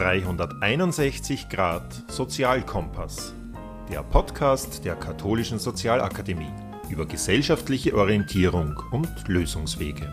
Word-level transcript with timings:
361 0.00 1.50
Grad 1.50 2.10
Sozialkompass, 2.10 3.34
der 3.92 4.02
Podcast 4.02 4.82
der 4.86 4.96
Katholischen 4.96 5.58
Sozialakademie 5.58 6.50
über 6.88 7.04
gesellschaftliche 7.04 7.94
Orientierung 7.94 8.82
und 8.92 9.10
Lösungswege. 9.28 10.10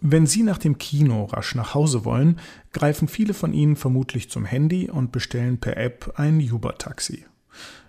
Wenn 0.00 0.26
Sie 0.26 0.42
nach 0.42 0.58
dem 0.58 0.76
Kino 0.76 1.26
rasch 1.26 1.54
nach 1.54 1.72
Hause 1.74 2.04
wollen, 2.04 2.40
greifen 2.72 3.06
viele 3.06 3.32
von 3.32 3.52
Ihnen 3.52 3.76
vermutlich 3.76 4.28
zum 4.28 4.44
Handy 4.44 4.90
und 4.90 5.12
bestellen 5.12 5.60
per 5.60 5.76
App 5.76 6.14
ein 6.16 6.40
Uber-Taxi. 6.40 7.26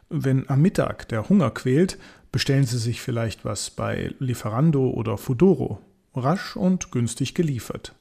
Wenn 0.10 0.48
am 0.52 0.62
Mittag 0.62 1.08
der 1.08 1.30
Hunger 1.30 1.50
quält, 1.50 1.98
bestellen 2.32 2.66
Sie 2.66 2.78
sich 2.78 3.02
vielleicht 3.02 3.44
was 3.44 3.72
bei 3.72 4.14
Lieferando 4.20 4.92
oder 4.92 5.18
Fudoro. 5.18 5.80
Rasch 6.14 6.56
und 6.56 6.92
günstig 6.92 7.34
geliefert. 7.34 7.96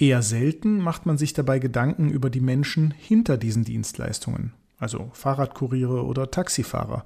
Eher 0.00 0.22
selten 0.22 0.78
macht 0.78 1.04
man 1.04 1.18
sich 1.18 1.34
dabei 1.34 1.58
Gedanken 1.58 2.08
über 2.08 2.30
die 2.30 2.40
Menschen 2.40 2.94
hinter 2.96 3.36
diesen 3.36 3.64
Dienstleistungen, 3.64 4.54
also 4.78 5.10
Fahrradkuriere 5.12 6.06
oder 6.06 6.30
Taxifahrer. 6.30 7.04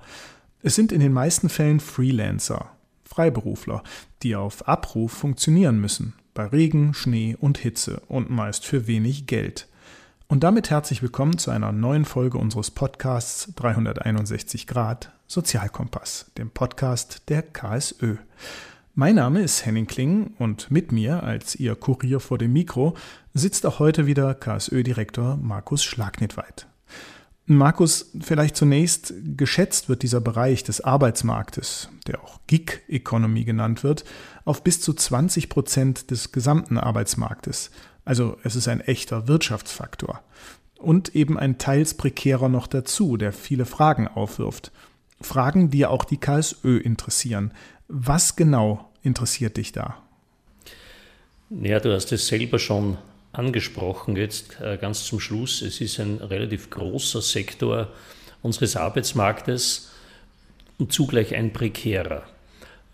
Es 0.62 0.76
sind 0.76 0.92
in 0.92 1.00
den 1.00 1.12
meisten 1.12 1.48
Fällen 1.48 1.80
Freelancer, 1.80 2.70
Freiberufler, 3.02 3.82
die 4.22 4.36
auf 4.36 4.68
Abruf 4.68 5.10
funktionieren 5.10 5.80
müssen, 5.80 6.14
bei 6.34 6.46
Regen, 6.46 6.94
Schnee 6.94 7.36
und 7.40 7.58
Hitze 7.58 8.00
und 8.06 8.30
meist 8.30 8.64
für 8.64 8.86
wenig 8.86 9.26
Geld. 9.26 9.66
Und 10.28 10.44
damit 10.44 10.70
herzlich 10.70 11.02
willkommen 11.02 11.36
zu 11.36 11.50
einer 11.50 11.72
neuen 11.72 12.04
Folge 12.04 12.38
unseres 12.38 12.70
Podcasts 12.70 13.52
361 13.56 14.68
Grad 14.68 15.10
Sozialkompass, 15.26 16.30
dem 16.38 16.50
Podcast 16.50 17.28
der 17.28 17.42
KSÖ. 17.42 18.18
Mein 18.96 19.16
Name 19.16 19.42
ist 19.42 19.66
Henning 19.66 19.88
Kling 19.88 20.34
und 20.38 20.70
mit 20.70 20.92
mir 20.92 21.24
als 21.24 21.56
Ihr 21.56 21.74
Kurier 21.74 22.20
vor 22.20 22.38
dem 22.38 22.52
Mikro 22.52 22.96
sitzt 23.32 23.66
auch 23.66 23.80
heute 23.80 24.06
wieder 24.06 24.34
KSÖ-Direktor 24.36 25.36
Markus 25.36 25.82
Schlagnitweit. 25.82 26.68
Markus, 27.46 28.12
vielleicht 28.20 28.54
zunächst, 28.54 29.12
geschätzt 29.36 29.88
wird 29.88 30.04
dieser 30.04 30.20
Bereich 30.20 30.62
des 30.62 30.80
Arbeitsmarktes, 30.80 31.88
der 32.06 32.22
auch 32.22 32.38
Gig 32.46 32.82
Economy 32.86 33.42
genannt 33.42 33.82
wird, 33.82 34.04
auf 34.44 34.62
bis 34.62 34.80
zu 34.80 34.92
20 34.94 35.48
Prozent 35.48 36.12
des 36.12 36.30
gesamten 36.30 36.78
Arbeitsmarktes. 36.78 37.72
Also 38.04 38.36
es 38.44 38.54
ist 38.54 38.68
ein 38.68 38.80
echter 38.80 39.26
Wirtschaftsfaktor. 39.26 40.22
Und 40.78 41.16
eben 41.16 41.36
ein 41.36 41.58
teils 41.58 41.94
prekärer 41.94 42.48
noch 42.48 42.68
dazu, 42.68 43.16
der 43.16 43.32
viele 43.32 43.66
Fragen 43.66 44.06
aufwirft. 44.06 44.70
Fragen, 45.20 45.70
die 45.70 45.78
ja 45.78 45.88
auch 45.88 46.04
die 46.04 46.18
KSÖ 46.18 46.78
interessieren. 46.78 47.52
Was 47.88 48.36
genau 48.36 48.90
interessiert 49.04 49.56
dich 49.56 49.72
da? 49.72 50.02
Ja, 51.50 51.78
du 51.78 51.92
hast 51.92 52.10
es 52.10 52.26
selber 52.26 52.58
schon 52.58 52.98
angesprochen, 53.32 54.16
jetzt 54.16 54.60
äh, 54.60 54.76
ganz 54.76 55.04
zum 55.04 55.20
Schluss. 55.20 55.62
Es 55.62 55.80
ist 55.80 56.00
ein 56.00 56.18
relativ 56.18 56.70
großer 56.70 57.20
Sektor 57.20 57.88
unseres 58.42 58.76
Arbeitsmarktes 58.76 59.90
und 60.78 60.92
zugleich 60.92 61.34
ein 61.34 61.52
prekärer. 61.52 62.24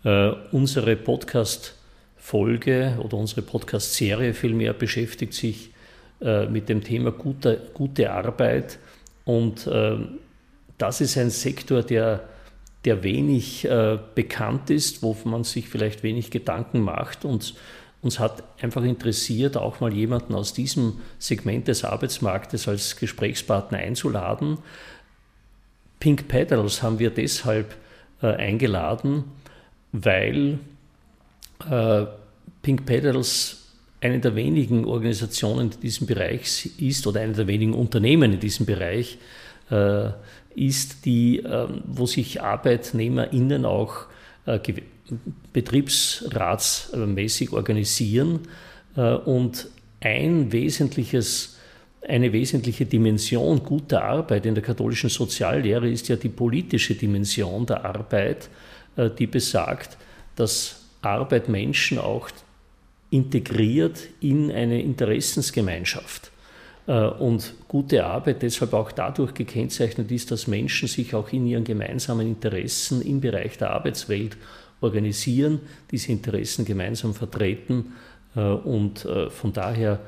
Uh, 0.03 0.33
unsere 0.51 0.95
Podcast-Folge 0.95 2.97
oder 3.03 3.17
unsere 3.17 3.43
Podcast-Serie 3.43 4.33
vielmehr 4.33 4.73
beschäftigt 4.73 5.35
sich 5.35 5.69
uh, 6.21 6.47
mit 6.49 6.69
dem 6.69 6.83
Thema 6.83 7.11
gute, 7.11 7.69
gute 7.75 8.11
Arbeit 8.11 8.79
und 9.25 9.67
uh, 9.67 9.99
das 10.79 11.01
ist 11.01 11.19
ein 11.19 11.29
Sektor, 11.29 11.83
der, 11.83 12.27
der 12.85 13.03
wenig 13.03 13.67
bekannt 14.15 14.71
ist, 14.71 15.03
wo 15.03 15.15
man 15.23 15.43
sich 15.43 15.69
vielleicht 15.69 16.01
wenig 16.01 16.31
Gedanken 16.31 16.81
macht 16.81 17.25
und 17.25 17.53
uns 18.01 18.17
hat 18.17 18.43
einfach 18.61 18.83
interessiert, 18.83 19.57
auch 19.57 19.79
mal 19.79 19.93
jemanden 19.93 20.33
aus 20.33 20.53
diesem 20.53 20.99
Segment 21.19 21.67
des 21.67 21.83
Arbeitsmarktes 21.83 22.67
als 22.67 22.95
Gesprächspartner 22.95 23.77
einzuladen. 23.77 24.57
Pink 25.99 26.27
Pedals 26.27 26.81
haben 26.81 26.97
wir 26.97 27.11
deshalb 27.11 27.75
äh, 28.23 28.27
eingeladen, 28.27 29.25
weil 29.91 30.57
äh, 31.69 32.05
Pink 32.63 32.87
Pedals 32.87 33.57
eine 34.01 34.19
der 34.19 34.35
wenigen 34.35 34.85
Organisationen 34.85 35.71
in 35.71 35.79
diesem 35.79 36.07
Bereich 36.07 36.71
ist 36.79 37.05
oder 37.05 37.21
eine 37.21 37.33
der 37.33 37.45
wenigen 37.45 37.75
Unternehmen 37.75 38.33
in 38.33 38.39
diesem 38.39 38.65
Bereich 38.65 39.19
äh, 39.69 40.09
ist, 40.55 41.05
die, 41.05 41.37
ähm, 41.37 41.81
wo 41.85 42.05
sich 42.05 42.41
ArbeitnehmerInnen 42.41 43.65
auch 43.65 44.05
äh, 44.45 44.59
betriebsratsmäßig 45.53 47.51
organisieren. 47.51 48.41
Äh, 48.95 49.13
und 49.13 49.67
ein 49.99 50.51
wesentliches, 50.51 51.57
eine 52.07 52.33
wesentliche 52.33 52.85
Dimension 52.85 53.63
guter 53.63 54.03
Arbeit 54.03 54.45
in 54.45 54.55
der 54.55 54.63
katholischen 54.63 55.09
Soziallehre 55.09 55.89
ist 55.89 56.07
ja 56.07 56.15
die 56.15 56.29
politische 56.29 56.95
Dimension 56.95 57.65
der 57.65 57.85
Arbeit, 57.85 58.49
äh, 58.95 59.09
die 59.09 59.27
besagt, 59.27 59.97
dass 60.35 60.81
Arbeit 61.01 61.49
Menschen 61.49 61.97
auch 61.99 62.29
integriert 63.09 63.99
in 64.21 64.51
eine 64.51 64.81
Interessensgemeinschaft. 64.81 66.30
Äh, 66.87 67.05
und 67.05 67.53
gute 67.67 68.05
Arbeit 68.05 68.41
deshalb 68.41 68.73
auch 68.73 68.91
dadurch 68.91 69.33
gekennzeichnet 69.33 70.11
ist, 70.11 70.31
dass 70.31 70.47
Menschen 70.47 70.87
sich 70.87 71.13
auch 71.13 71.31
in 71.31 71.45
ihren 71.45 71.63
gemeinsamen 71.63 72.27
Interessen 72.27 73.01
im 73.01 73.21
Bereich 73.21 73.57
der 73.57 73.71
Arbeitswelt 73.71 74.37
organisieren, 74.81 75.59
diese 75.91 76.11
Interessen 76.11 76.65
gemeinsam 76.65 77.13
vertreten. 77.13 77.93
Äh, 78.35 78.41
und 78.41 79.05
äh, 79.05 79.29
von 79.29 79.53
daher 79.53 79.99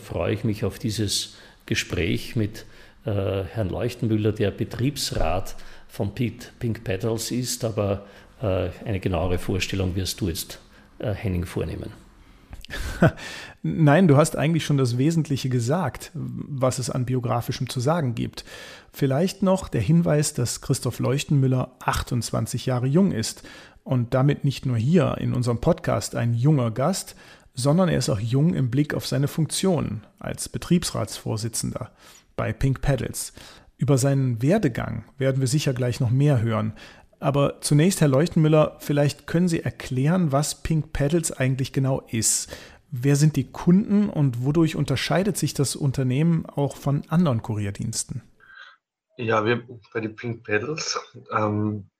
freue 0.00 0.34
ich 0.34 0.44
mich 0.44 0.64
auf 0.64 0.78
dieses 0.78 1.34
Gespräch 1.66 2.36
mit 2.36 2.64
Herrn 3.02 3.68
Leuchtenmüller, 3.70 4.30
der 4.30 4.52
Betriebsrat 4.52 5.56
von 5.88 6.14
Pink 6.14 6.84
Petals 6.84 7.32
ist, 7.32 7.64
aber 7.64 8.06
eine 8.40 9.00
genauere 9.00 9.38
Vorstellung 9.38 9.96
wirst 9.96 10.20
du 10.20 10.28
jetzt, 10.28 10.60
Henning, 11.00 11.44
vornehmen. 11.44 11.90
Nein, 13.66 14.08
du 14.08 14.18
hast 14.18 14.36
eigentlich 14.36 14.66
schon 14.66 14.76
das 14.76 14.98
Wesentliche 14.98 15.48
gesagt, 15.48 16.10
was 16.12 16.78
es 16.78 16.90
an 16.90 17.06
biografischem 17.06 17.66
zu 17.66 17.80
sagen 17.80 18.14
gibt. 18.14 18.44
Vielleicht 18.92 19.42
noch 19.42 19.68
der 19.68 19.80
Hinweis, 19.80 20.34
dass 20.34 20.60
Christoph 20.60 20.98
Leuchtenmüller 20.98 21.74
28 21.82 22.66
Jahre 22.66 22.86
jung 22.86 23.10
ist 23.10 23.42
und 23.82 24.12
damit 24.12 24.44
nicht 24.44 24.66
nur 24.66 24.76
hier 24.76 25.16
in 25.18 25.32
unserem 25.32 25.62
Podcast 25.62 26.14
ein 26.14 26.34
junger 26.34 26.72
Gast, 26.72 27.16
sondern 27.54 27.88
er 27.88 27.96
ist 27.96 28.10
auch 28.10 28.20
jung 28.20 28.52
im 28.52 28.68
Blick 28.70 28.92
auf 28.92 29.06
seine 29.06 29.28
Funktion 29.28 30.02
als 30.18 30.50
Betriebsratsvorsitzender 30.50 31.90
bei 32.36 32.52
Pink 32.52 32.82
Pedals. 32.82 33.32
Über 33.78 33.96
seinen 33.96 34.42
Werdegang 34.42 35.04
werden 35.16 35.40
wir 35.40 35.48
sicher 35.48 35.72
gleich 35.72 36.00
noch 36.00 36.10
mehr 36.10 36.42
hören. 36.42 36.74
Aber 37.18 37.62
zunächst, 37.62 38.02
Herr 38.02 38.08
Leuchtenmüller, 38.08 38.76
vielleicht 38.80 39.26
können 39.26 39.48
Sie 39.48 39.60
erklären, 39.60 40.32
was 40.32 40.62
Pink 40.62 40.92
Pedals 40.92 41.32
eigentlich 41.32 41.72
genau 41.72 42.02
ist. 42.10 42.54
Wer 42.96 43.16
sind 43.16 43.34
die 43.36 43.50
Kunden 43.50 44.08
und 44.08 44.44
wodurch 44.44 44.76
unterscheidet 44.76 45.36
sich 45.36 45.52
das 45.52 45.74
Unternehmen 45.74 46.46
auch 46.46 46.76
von 46.76 47.02
anderen 47.08 47.42
Kurierdiensten? 47.42 48.22
Ja, 49.16 49.44
wir 49.44 49.66
bei 49.92 50.00
den 50.00 50.14
Pink 50.14 50.44
Pedals 50.44 51.00
ähm, 51.32 51.90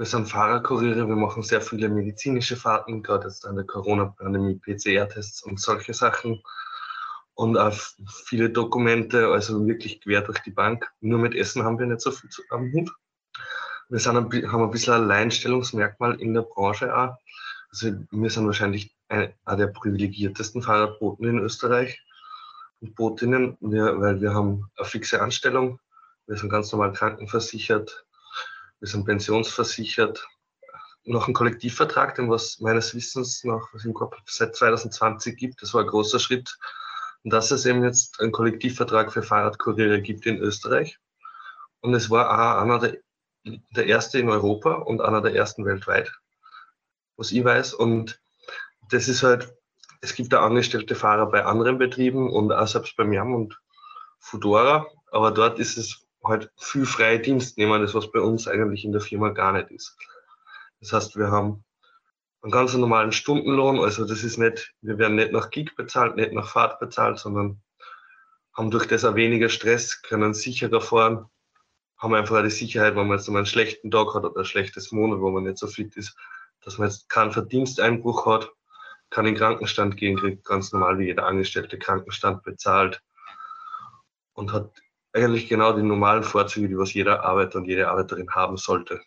wir 0.00 0.06
sind 0.06 0.30
Fahrerkuriere, 0.30 1.06
wir 1.06 1.14
machen 1.14 1.42
sehr 1.42 1.60
viele 1.60 1.90
medizinische 1.90 2.56
Fahrten, 2.56 3.02
gerade 3.02 3.28
jetzt 3.28 3.44
an 3.44 3.56
der 3.56 3.66
Corona-Pandemie, 3.66 4.54
PCR-Tests 4.54 5.42
und 5.42 5.60
solche 5.60 5.92
Sachen. 5.92 6.42
Und 7.34 7.58
auch 7.58 7.74
viele 8.24 8.48
Dokumente, 8.48 9.28
also 9.28 9.66
wirklich 9.66 10.00
quer 10.00 10.22
durch 10.22 10.38
die 10.38 10.52
Bank. 10.52 10.90
Nur 11.02 11.18
mit 11.18 11.34
Essen 11.34 11.64
haben 11.64 11.78
wir 11.78 11.84
nicht 11.84 12.00
so 12.00 12.12
viel 12.12 12.30
am 12.48 12.72
Hut. 12.72 12.90
Wir 13.90 13.98
sind 13.98 14.16
ein, 14.16 14.50
haben 14.50 14.62
ein 14.62 14.70
bisschen 14.70 14.94
ein 14.94 15.02
Alleinstellungsmerkmal 15.02 16.18
in 16.18 16.32
der 16.32 16.42
Branche 16.42 16.96
auch. 16.96 17.18
Also 17.70 17.92
wir 18.10 18.30
sind 18.30 18.46
wahrscheinlich 18.46 18.94
einer 19.08 19.32
der 19.46 19.68
privilegiertesten 19.68 20.62
Fahrerboten 20.62 21.26
in 21.26 21.38
Österreich 21.38 22.02
und 22.80 22.94
Botinnen, 22.94 23.56
weil 23.60 24.20
wir 24.20 24.34
haben 24.34 24.70
eine 24.76 24.86
fixe 24.86 25.20
Anstellung. 25.20 25.78
Wir 26.26 26.36
sind 26.36 26.50
ganz 26.50 26.72
normal 26.72 26.92
krankenversichert 26.92 28.04
wir 28.80 28.88
sind 28.88 29.04
pensionsversichert. 29.04 30.26
Noch 31.04 31.28
ein 31.28 31.34
Kollektivvertrag, 31.34 32.14
den 32.14 32.30
was 32.30 32.60
meines 32.60 32.94
Wissens 32.94 33.44
noch 33.44 33.68
was 33.72 33.84
im 33.84 33.94
Kopf 33.94 34.16
seit 34.26 34.56
2020 34.56 35.36
gibt. 35.36 35.62
Das 35.62 35.72
war 35.74 35.82
ein 35.82 35.86
großer 35.86 36.18
Schritt. 36.18 36.58
Dass 37.24 37.50
es 37.50 37.66
eben 37.66 37.84
jetzt 37.84 38.18
einen 38.20 38.32
Kollektivvertrag 38.32 39.12
für 39.12 39.22
Fahrradkuriere 39.22 40.00
gibt 40.00 40.24
in 40.24 40.38
Österreich. 40.38 40.98
Und 41.80 41.94
es 41.94 42.08
war 42.08 42.30
auch 42.30 42.62
einer 42.62 42.78
der, 42.78 42.96
der 43.44 43.86
erste 43.86 44.18
in 44.18 44.30
Europa 44.30 44.72
und 44.72 45.02
einer 45.02 45.20
der 45.20 45.34
ersten 45.34 45.66
weltweit, 45.66 46.10
was 47.20 47.30
ich 47.30 47.44
weiß. 47.44 47.74
Und 47.74 48.20
das 48.88 49.06
ist 49.06 49.22
halt, 49.22 49.54
es 50.00 50.14
gibt 50.14 50.32
da 50.32 50.44
angestellte 50.44 50.94
Fahrer 50.94 51.26
bei 51.30 51.44
anderen 51.44 51.78
Betrieben 51.78 52.30
und 52.32 52.50
auch 52.50 52.66
selbst 52.66 52.96
bei 52.96 53.04
Miam 53.04 53.34
und 53.34 53.60
Fudora. 54.18 54.86
Aber 55.12 55.30
dort 55.30 55.58
ist 55.58 55.76
es 55.76 56.06
halt 56.24 56.50
viel 56.58 56.86
freie 56.86 57.20
Dienstnehmer, 57.20 57.78
das 57.78 57.94
was 57.94 58.10
bei 58.10 58.20
uns 58.20 58.48
eigentlich 58.48 58.84
in 58.84 58.92
der 58.92 59.02
Firma 59.02 59.28
gar 59.28 59.52
nicht 59.52 59.70
ist. 59.70 59.96
Das 60.80 60.92
heißt, 60.94 61.16
wir 61.16 61.30
haben 61.30 61.62
einen 62.42 62.52
ganz 62.52 62.72
normalen 62.72 63.12
Stundenlohn. 63.12 63.78
Also 63.80 64.06
das 64.06 64.24
ist 64.24 64.38
nicht, 64.38 64.72
wir 64.80 64.96
werden 64.98 65.16
nicht 65.16 65.32
nach 65.32 65.50
Gig 65.50 65.76
bezahlt, 65.76 66.16
nicht 66.16 66.32
nach 66.32 66.48
Fahrt 66.48 66.80
bezahlt, 66.80 67.18
sondern 67.18 67.60
haben 68.54 68.70
durch 68.70 68.86
das 68.86 69.04
auch 69.04 69.14
weniger 69.14 69.50
Stress, 69.50 70.00
können 70.00 70.32
sicherer 70.32 70.80
fahren, 70.80 71.26
haben 71.98 72.14
einfach 72.14 72.38
auch 72.38 72.42
die 72.42 72.50
Sicherheit, 72.50 72.96
wenn 72.96 73.08
man 73.08 73.18
jetzt 73.18 73.28
einen 73.28 73.44
schlechten 73.44 73.90
Tag 73.90 74.14
hat 74.14 74.24
oder 74.24 74.40
ein 74.40 74.46
schlechtes 74.46 74.90
Monat, 74.90 75.20
wo 75.20 75.30
man 75.30 75.44
nicht 75.44 75.58
so 75.58 75.66
fit 75.66 75.94
ist, 75.96 76.16
dass 76.62 76.78
man 76.78 76.88
jetzt 76.88 77.08
keinen 77.08 77.32
Verdiensteinbruch 77.32 78.26
hat, 78.26 78.50
kann 79.10 79.26
in 79.26 79.34
den 79.34 79.38
Krankenstand 79.38 79.96
gehen, 79.96 80.16
kriegt 80.16 80.44
ganz 80.44 80.72
normal 80.72 80.98
wie 80.98 81.06
jeder 81.06 81.26
Angestellte 81.26 81.78
Krankenstand 81.78 82.42
bezahlt 82.42 83.02
und 84.34 84.52
hat 84.52 84.70
eigentlich 85.12 85.48
genau 85.48 85.72
die 85.72 85.82
normalen 85.82 86.22
Vorzüge, 86.22 86.68
die 86.68 86.78
was 86.78 86.94
jeder 86.94 87.24
Arbeiter 87.24 87.58
und 87.58 87.64
jede 87.64 87.88
Arbeiterin 87.88 88.30
haben 88.30 88.56
sollte. 88.56 89.00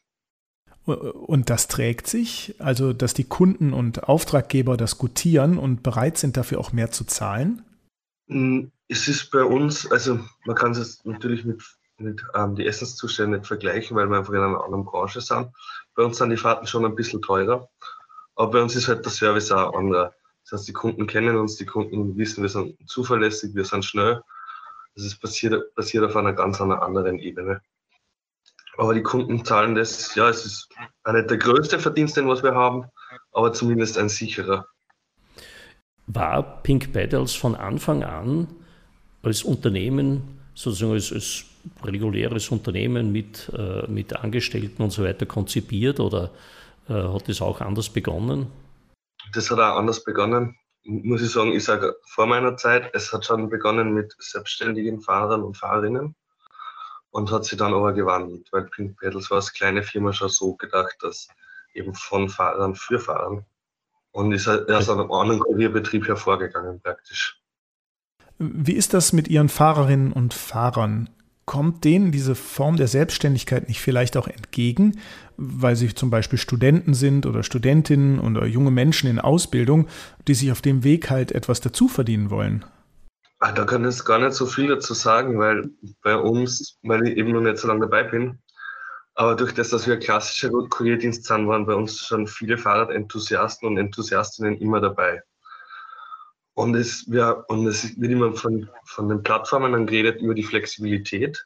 Und 0.85 1.49
das 1.49 1.69
trägt 1.69 2.07
sich, 2.07 2.55
also 2.59 2.91
dass 2.91 3.13
die 3.13 3.23
Kunden 3.23 3.71
und 3.71 4.03
Auftraggeber 4.09 4.75
das 4.75 4.97
gutieren 4.97 5.57
und 5.57 5.81
bereit 5.81 6.17
sind, 6.17 6.35
dafür 6.35 6.59
auch 6.59 6.73
mehr 6.73 6.91
zu 6.91 7.05
zahlen? 7.05 7.63
Hm, 8.27 8.71
es 8.89 9.07
ist 9.07 9.31
bei 9.31 9.43
uns, 9.43 9.89
also 9.89 10.19
man 10.45 10.55
kann 10.57 10.71
es 10.73 11.03
natürlich 11.05 11.45
mit, 11.45 11.63
mit 11.97 12.21
ähm, 12.35 12.55
die 12.55 12.65
Essenszustände 12.65 13.37
nicht 13.37 13.47
vergleichen, 13.47 13.95
weil 13.95 14.07
wir 14.09 14.17
einfach 14.17 14.33
in 14.33 14.39
einer 14.39 14.63
anderen 14.63 14.83
Branche 14.83 15.21
sind. 15.21 15.49
Bei 15.95 16.03
uns 16.03 16.17
sind 16.17 16.29
die 16.29 16.37
Fahrten 16.37 16.67
schon 16.67 16.85
ein 16.85 16.95
bisschen 16.95 17.21
teurer, 17.21 17.69
aber 18.35 18.51
bei 18.51 18.61
uns 18.61 18.75
ist 18.75 18.87
halt 18.87 19.05
der 19.05 19.11
Service 19.11 19.51
auch 19.51 19.73
anderer. 19.73 20.13
Das 20.43 20.59
heißt, 20.59 20.67
die 20.67 20.73
Kunden 20.73 21.07
kennen 21.07 21.37
uns, 21.37 21.55
die 21.57 21.65
Kunden 21.65 22.17
wissen, 22.17 22.41
wir 22.41 22.49
sind 22.49 22.77
zuverlässig, 22.89 23.55
wir 23.55 23.65
sind 23.65 23.85
schnell. 23.85 24.21
Das 24.95 25.05
ist 25.05 25.19
passiert, 25.19 25.73
passiert 25.75 26.03
auf 26.03 26.15
einer 26.15 26.33
ganz 26.33 26.59
anderen 26.59 27.19
Ebene. 27.19 27.61
Aber 28.77 28.93
die 28.93 29.03
Kunden 29.03 29.45
zahlen 29.45 29.75
das, 29.75 30.15
ja, 30.15 30.29
es 30.29 30.45
ist 30.45 30.69
nicht 31.11 31.29
der 31.29 31.37
größte 31.37 31.79
Verdienst, 31.79 32.17
den 32.17 32.27
was 32.27 32.43
wir 32.43 32.55
haben, 32.55 32.85
aber 33.31 33.53
zumindest 33.53 33.97
ein 33.97 34.09
sicherer. 34.09 34.67
War 36.07 36.63
Pink 36.63 36.91
Petals 36.91 37.33
von 37.33 37.55
Anfang 37.55 38.03
an 38.03 38.47
als 39.21 39.43
Unternehmen, 39.43 40.42
sozusagen 40.53 40.93
als, 40.93 41.11
als 41.11 41.45
reguläres 41.83 42.49
Unternehmen 42.49 43.11
mit, 43.11 43.51
äh, 43.57 43.87
mit 43.87 44.15
Angestellten 44.15 44.81
und 44.83 44.91
so 44.91 45.03
weiter 45.03 45.25
konzipiert 45.25 45.99
oder 45.99 46.31
äh, 46.89 46.93
hat 46.93 47.29
das 47.29 47.41
auch 47.41 47.61
anders 47.61 47.89
begonnen? 47.89 48.47
Das 49.33 49.49
hat 49.49 49.59
auch 49.59 49.77
anders 49.77 50.03
begonnen. 50.03 50.55
Muss 50.85 51.21
ich 51.21 51.31
sagen, 51.31 51.53
ich 51.53 51.63
sage 51.63 51.95
vor 52.05 52.25
meiner 52.25 52.57
Zeit, 52.57 52.89
es 52.93 53.13
hat 53.13 53.25
schon 53.25 53.49
begonnen 53.49 53.93
mit 53.93 54.13
selbstständigen 54.19 55.01
Fahrern 55.01 55.41
und 55.41 55.55
Fahrerinnen 55.55 56.15
und 57.11 57.31
hat 57.31 57.45
sich 57.45 57.57
dann 57.57 57.73
aber 57.73 57.93
gewandelt, 57.93 58.49
weil 58.51 58.63
Pink 58.65 58.99
Pedals 58.99 59.29
war 59.29 59.37
als 59.37 59.53
kleine 59.53 59.83
Firma 59.83 60.11
schon 60.11 60.29
so 60.29 60.55
gedacht, 60.55 60.95
dass 61.01 61.29
eben 61.73 61.93
von 61.93 62.27
Fahrern 62.27 62.75
für 62.75 62.99
Fahrern 62.99 63.45
und 64.11 64.31
ist 64.31 64.47
halt 64.47 64.69
aus 64.69 64.89
einem 64.89 65.11
anderen 65.11 65.39
Kurierbetrieb 65.39 66.07
hervorgegangen 66.07 66.81
praktisch. 66.81 67.42
Wie 68.37 68.73
ist 68.73 68.93
das 68.93 69.13
mit 69.13 69.27
Ihren 69.27 69.49
Fahrerinnen 69.49 70.11
und 70.11 70.33
Fahrern? 70.33 71.09
Kommt 71.45 71.83
denen 71.83 72.11
diese 72.11 72.35
Form 72.35 72.77
der 72.77 72.87
Selbstständigkeit 72.87 73.67
nicht 73.67 73.81
vielleicht 73.81 74.15
auch 74.15 74.27
entgegen, 74.27 74.99
weil 75.35 75.75
sie 75.75 75.93
zum 75.93 76.09
Beispiel 76.09 76.39
Studenten 76.39 76.93
sind 76.93 77.25
oder 77.25 77.43
Studentinnen 77.43 78.19
oder 78.19 78.45
junge 78.45 78.71
Menschen 78.71 79.09
in 79.09 79.19
Ausbildung, 79.19 79.87
die 80.27 80.35
sich 80.35 80.51
auf 80.51 80.61
dem 80.61 80.83
Weg 80.83 81.09
halt 81.09 81.33
etwas 81.33 81.59
dazu 81.59 81.87
verdienen 81.87 82.29
wollen? 82.29 82.63
Ach, 83.39 83.53
da 83.53 83.65
kann 83.65 83.85
ich 83.85 84.05
gar 84.05 84.19
nicht 84.19 84.33
so 84.33 84.45
viel 84.45 84.67
dazu 84.67 84.93
sagen, 84.93 85.37
weil 85.37 85.69
bei 86.01 86.15
uns, 86.15 86.77
weil 86.81 87.05
ich 87.07 87.17
eben 87.17 87.33
noch 87.33 87.41
nicht 87.41 87.57
so 87.57 87.67
lange 87.67 87.81
dabei 87.81 88.03
bin, 88.03 88.39
aber 89.15 89.35
durch 89.35 89.53
das, 89.53 89.69
dass 89.69 89.85
wir 89.85 89.99
klassischer 89.99 90.49
Kurierdienst 90.49 91.25
sind, 91.25 91.47
waren 91.47 91.65
bei 91.65 91.75
uns 91.75 91.99
schon 91.99 92.25
viele 92.25 92.57
Fahrradenthusiasten 92.57 93.67
und 93.67 93.77
Enthusiastinnen 93.77 94.57
immer 94.57 94.81
dabei. 94.81 95.21
Und 96.55 96.75
es, 96.75 97.09
wir, 97.11 97.45
und 97.47 97.65
es 97.65 97.99
wird 97.99 98.11
immer 98.11 98.33
von, 98.33 98.69
von 98.85 99.09
den 99.09 99.23
Plattformen 99.23 99.71
dann 99.71 99.87
geredet 99.87 100.21
über 100.21 100.35
die 100.35 100.43
Flexibilität, 100.43 101.45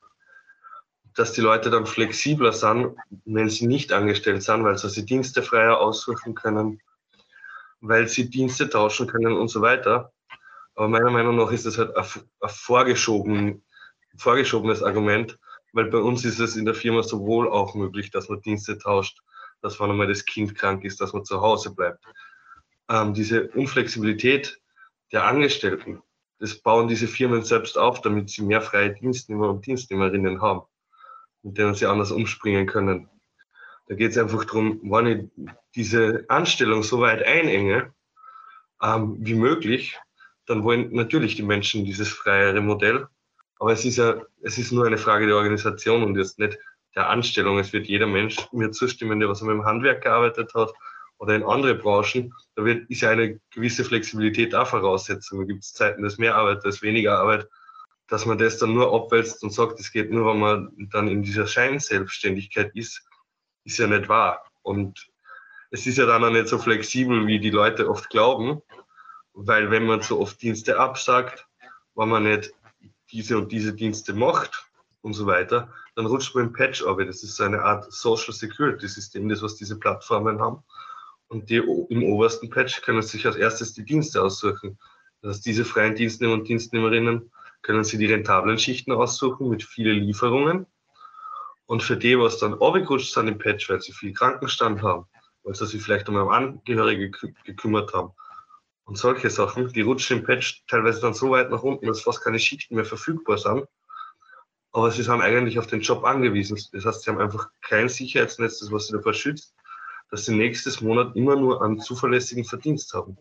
dass 1.15 1.31
die 1.31 1.41
Leute 1.41 1.69
dann 1.69 1.85
flexibler 1.85 2.51
sind, 2.51 2.95
wenn 3.25 3.49
sie 3.49 3.67
nicht 3.67 3.93
angestellt 3.93 4.43
sind, 4.43 4.63
weil 4.63 4.77
sie 4.77 5.05
Dienste 5.05 5.41
freier 5.41 5.79
aussuchen 5.79 6.35
können, 6.35 6.81
weil 7.79 8.07
sie 8.07 8.29
Dienste 8.29 8.69
tauschen 8.69 9.07
können 9.07 9.33
und 9.33 9.47
so 9.47 9.61
weiter. 9.61 10.11
Aber 10.75 10.89
meiner 10.89 11.09
Meinung 11.09 11.37
nach 11.37 11.51
ist 11.51 11.65
das 11.65 11.77
halt 11.77 11.95
ein, 11.95 12.05
ein 12.41 12.49
vorgeschoben, 12.49 13.63
vorgeschobenes 14.17 14.83
Argument, 14.83 15.39
weil 15.73 15.85
bei 15.85 15.97
uns 15.97 16.25
ist 16.25 16.39
es 16.39 16.55
in 16.55 16.65
der 16.65 16.75
Firma 16.75 17.01
sowohl 17.01 17.49
auch 17.49 17.75
möglich, 17.75 18.11
dass 18.11 18.29
man 18.29 18.41
Dienste 18.41 18.77
tauscht, 18.77 19.19
dass 19.61 19.79
wenn 19.79 19.89
einmal 19.89 20.07
das 20.07 20.25
Kind 20.25 20.53
krank 20.53 20.83
ist, 20.83 21.01
dass 21.01 21.13
man 21.13 21.25
zu 21.25 21.41
Hause 21.41 21.73
bleibt. 21.73 22.03
Ähm, 22.89 23.13
diese 23.13 23.47
Unflexibilität 23.49 24.59
der 25.11 25.25
Angestellten, 25.25 26.01
das 26.39 26.59
bauen 26.59 26.87
diese 26.87 27.07
Firmen 27.07 27.43
selbst 27.43 27.77
auf, 27.77 28.01
damit 28.01 28.29
sie 28.29 28.43
mehr 28.43 28.61
freie 28.61 28.93
Dienstnehmer 28.93 29.49
und 29.49 29.65
Dienstnehmerinnen 29.65 30.41
haben, 30.41 30.61
mit 31.41 31.57
denen 31.57 31.75
sie 31.75 31.87
anders 31.87 32.11
umspringen 32.11 32.67
können. 32.67 33.09
Da 33.87 33.95
geht 33.95 34.11
es 34.11 34.17
einfach 34.17 34.43
darum, 34.45 34.79
wenn 34.83 35.07
ich 35.07 35.49
diese 35.75 36.25
Anstellung 36.27 36.83
so 36.83 36.99
weit 36.99 37.23
einenge, 37.23 37.93
ähm, 38.83 39.17
wie 39.19 39.33
möglich, 39.33 39.97
dann 40.45 40.63
wollen 40.63 40.93
natürlich 40.93 41.35
die 41.35 41.43
Menschen 41.43 41.85
dieses 41.85 42.09
freiere 42.09 42.61
Modell. 42.61 43.07
Aber 43.59 43.71
es 43.71 43.85
ist 43.85 43.97
ja, 43.97 44.21
es 44.41 44.57
ist 44.57 44.71
nur 44.71 44.85
eine 44.85 44.97
Frage 44.97 45.25
der 45.25 45.35
Organisation 45.35 46.03
und 46.03 46.17
jetzt 46.17 46.37
nicht 46.37 46.59
der 46.95 47.09
Anstellung. 47.09 47.57
Es 47.59 47.73
wird 47.73 47.87
jeder 47.87 48.07
Mensch 48.07 48.37
mir 48.51 48.71
zustimmen, 48.71 49.19
der 49.19 49.29
was 49.29 49.41
mit 49.41 49.51
dem 49.51 49.65
Handwerk 49.65 50.03
gearbeitet 50.03 50.53
hat 50.53 50.71
oder 51.17 51.35
in 51.35 51.43
andere 51.43 51.75
Branchen. 51.75 52.33
Da 52.55 52.65
wird, 52.65 52.89
ist 52.89 53.01
ja 53.01 53.09
eine 53.09 53.39
gewisse 53.51 53.83
Flexibilität 53.83 54.53
da 54.53 54.65
Voraussetzung. 54.65 55.39
Da 55.39 55.45
gibt 55.45 55.63
es 55.63 55.73
Zeiten, 55.73 56.03
dass 56.03 56.17
mehr 56.17 56.35
Arbeit, 56.35 56.63
dass 56.65 56.81
weniger 56.81 57.19
Arbeit, 57.19 57.47
dass 58.07 58.25
man 58.25 58.37
das 58.37 58.57
dann 58.57 58.73
nur 58.73 58.93
abwälzt 58.93 59.43
und 59.43 59.51
sagt, 59.51 59.79
es 59.79 59.91
geht 59.91 60.11
nur, 60.11 60.31
wenn 60.31 60.39
man 60.39 60.89
dann 60.91 61.07
in 61.07 61.23
dieser 61.23 61.47
Scheinselbstständigkeit 61.47 62.71
ist, 62.75 63.03
ist 63.65 63.79
ja 63.79 63.87
nicht 63.87 64.07
wahr. 64.07 64.43
Und 64.61 65.09
es 65.71 65.85
ist 65.85 65.97
ja 65.97 66.05
dann 66.05 66.23
auch 66.23 66.29
nicht 66.29 66.47
so 66.47 66.57
flexibel, 66.57 67.27
wie 67.27 67.39
die 67.39 67.49
Leute 67.49 67.89
oft 67.89 68.09
glauben 68.09 68.61
weil 69.37 69.69
wenn 69.69 69.85
man 69.85 70.01
so 70.01 70.19
oft 70.19 70.41
Dienste 70.41 70.79
absagt, 70.79 71.47
wenn 71.95 72.09
man 72.09 72.23
nicht 72.23 72.53
diese 73.11 73.37
und 73.37 73.51
diese 73.51 73.73
Dienste 73.73 74.13
macht 74.13 74.65
und 75.01 75.13
so 75.13 75.27
weiter, 75.27 75.71
dann 75.95 76.07
rutscht 76.07 76.33
man 76.33 76.47
im 76.47 76.53
Patch 76.53 76.83
aber 76.83 77.05
Das 77.05 77.23
ist 77.23 77.35
so 77.35 77.43
eine 77.43 77.61
Art 77.61 77.91
Social 77.91 78.33
Security 78.33 78.87
System, 78.87 79.29
das 79.29 79.43
was 79.43 79.55
diese 79.55 79.77
Plattformen 79.77 80.41
haben. 80.41 80.63
Und 81.29 81.49
die 81.49 81.57
im 81.57 82.03
obersten 82.03 82.49
Patch 82.49 82.81
können 82.81 83.01
sich 83.01 83.25
als 83.25 83.35
erstes 83.35 83.73
die 83.73 83.83
Dienste 83.83 84.21
aussuchen. 84.21 84.77
Das 85.21 85.37
heißt, 85.37 85.45
diese 85.45 85.65
freien 85.65 85.95
Dienstnehmer 85.95 86.33
und 86.33 86.47
Dienstnehmerinnen 86.47 87.31
können 87.61 87.83
sie 87.83 87.97
die 87.97 88.05
rentablen 88.05 88.57
Schichten 88.57 88.91
aussuchen 88.91 89.49
mit 89.49 89.63
vielen 89.63 90.03
Lieferungen. 90.03 90.65
Und 91.65 91.83
für 91.83 91.97
die, 91.97 92.17
was 92.17 92.39
dann 92.39 92.53
abgerutscht 92.53 93.13
sind 93.13 93.27
im 93.27 93.37
Patch, 93.37 93.69
weil 93.69 93.81
sie 93.81 93.91
viel 93.91 94.13
Krankenstand 94.13 94.81
haben, 94.81 95.05
weil 95.43 95.53
sie 95.53 95.65
sich 95.65 95.81
vielleicht 95.81 96.07
um 96.07 96.15
einen 96.15 96.29
Angehörige 96.29 97.11
gekümmert 97.43 97.93
haben, 97.93 98.13
und 98.87 98.97
solche 98.97 99.29
Sachen, 99.29 99.67
die 99.73 99.81
rutschen 99.81 100.19
im 100.19 100.23
Patch 100.23 100.63
teilweise 100.65 101.01
dann 101.01 101.13
so 101.13 101.31
weit 101.31 101.51
nach 101.51 101.61
unten, 101.61 101.87
dass 101.87 102.01
fast 102.01 102.23
keine 102.23 102.39
Schichten 102.39 102.75
mehr 102.75 102.85
verfügbar 102.85 103.37
sind. 103.37 103.67
Aber 104.71 104.91
sie 104.91 105.03
sind 105.03 105.19
eigentlich 105.19 105.59
auf 105.59 105.67
den 105.67 105.81
Job 105.81 106.05
angewiesen. 106.05 106.57
Das 106.71 106.85
heißt, 106.85 107.01
sie 107.01 107.11
haben 107.11 107.19
einfach 107.19 107.49
kein 107.61 107.89
Sicherheitsnetz, 107.89 108.59
das 108.59 108.71
was 108.71 108.87
sie 108.87 108.93
davor 108.93 109.13
schützt, 109.13 109.53
dass 110.11 110.25
sie 110.25 110.35
nächstes 110.35 110.81
Monat 110.81 111.15
immer 111.15 111.35
nur 111.35 111.61
einen 111.61 111.79
zuverlässigen 111.79 112.45
Verdienst 112.45 112.93
haben. 112.93 113.17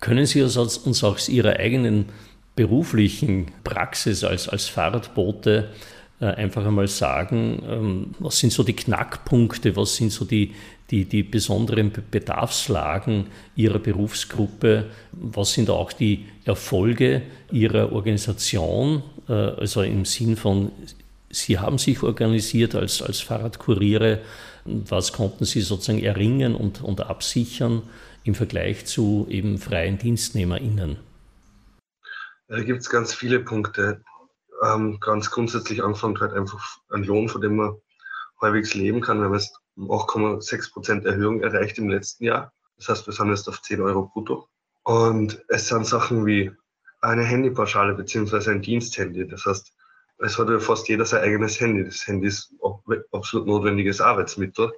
Können 0.00 0.26
Sie 0.26 0.42
uns 0.42 0.56
aus 0.56 1.28
Ihrer 1.28 1.58
eigenen 1.58 2.06
beruflichen 2.54 3.52
Praxis 3.64 4.24
als, 4.24 4.48
als 4.48 4.66
Fahrradbote 4.68 5.70
äh, 6.20 6.26
einfach 6.26 6.64
einmal 6.64 6.88
sagen, 6.88 7.62
ähm, 7.68 8.14
was 8.18 8.38
sind 8.38 8.52
so 8.52 8.62
die 8.62 8.74
Knackpunkte, 8.74 9.76
was 9.76 9.96
sind 9.96 10.10
so 10.10 10.24
die, 10.24 10.54
die, 10.90 11.04
die 11.04 11.22
besonderen 11.22 11.92
Bedarfslagen 12.10 13.26
Ihrer 13.54 13.78
Berufsgruppe, 13.78 14.86
was 15.12 15.52
sind 15.52 15.68
auch 15.68 15.92
die 15.92 16.24
Erfolge 16.44 17.22
Ihrer 17.52 17.92
Organisation, 17.92 19.02
äh, 19.28 19.32
also 19.32 19.82
im 19.82 20.06
Sinn 20.06 20.36
von, 20.36 20.72
Sie 21.28 21.58
haben 21.58 21.76
sich 21.76 22.02
organisiert 22.02 22.74
als, 22.74 23.02
als 23.02 23.20
Fahrradkuriere, 23.20 24.20
was 24.66 25.12
konnten 25.12 25.44
Sie 25.44 25.60
sozusagen 25.60 26.02
erringen 26.02 26.54
und, 26.54 26.82
und 26.82 27.00
absichern 27.00 27.82
im 28.24 28.34
Vergleich 28.34 28.86
zu 28.86 29.26
eben 29.30 29.58
freien 29.58 29.98
DienstnehmerInnen? 29.98 30.98
Da 32.48 32.62
gibt 32.62 32.80
es 32.80 32.90
ganz 32.90 33.14
viele 33.14 33.40
Punkte 33.40 34.02
ähm, 34.62 34.98
ganz 35.00 35.30
grundsätzlich 35.30 35.82
anfangen 35.82 36.18
halt 36.20 36.32
einfach 36.32 36.78
ein 36.90 37.04
Lohn, 37.04 37.28
von 37.28 37.40
dem 37.40 37.56
man 37.56 37.76
halbwegs 38.40 38.74
leben 38.74 39.00
kann. 39.00 39.18
Wir 39.18 39.26
haben 39.26 39.34
jetzt 39.34 39.58
8,6 39.76 40.72
Prozent 40.72 41.04
Erhöhung 41.04 41.40
erreicht 41.40 41.78
im 41.78 41.88
letzten 41.88 42.24
Jahr. 42.24 42.52
Das 42.76 42.88
heißt, 42.88 43.06
wir 43.06 43.14
sind 43.14 43.30
jetzt 43.30 43.48
auf 43.48 43.62
10 43.62 43.80
Euro 43.80 44.10
brutto. 44.12 44.48
Und 44.84 45.42
es 45.48 45.68
sind 45.68 45.86
Sachen 45.86 46.26
wie 46.26 46.52
eine 47.00 47.22
Handypauschale 47.22 47.94
beziehungsweise 47.94 48.52
ein 48.52 48.62
Diensthandy. 48.62 49.26
Das 49.26 49.44
heißt, 49.44 49.72
es 50.18 50.38
hat 50.38 50.48
ja 50.48 50.58
fast 50.58 50.88
jeder 50.88 51.04
sein 51.04 51.22
eigenes 51.22 51.60
Handy. 51.60 51.84
Das 51.84 52.06
Handy 52.06 52.28
ist 52.28 52.52
absolut 53.12 53.46
notwendiges 53.46 54.00
Arbeitsmittel. 54.00 54.72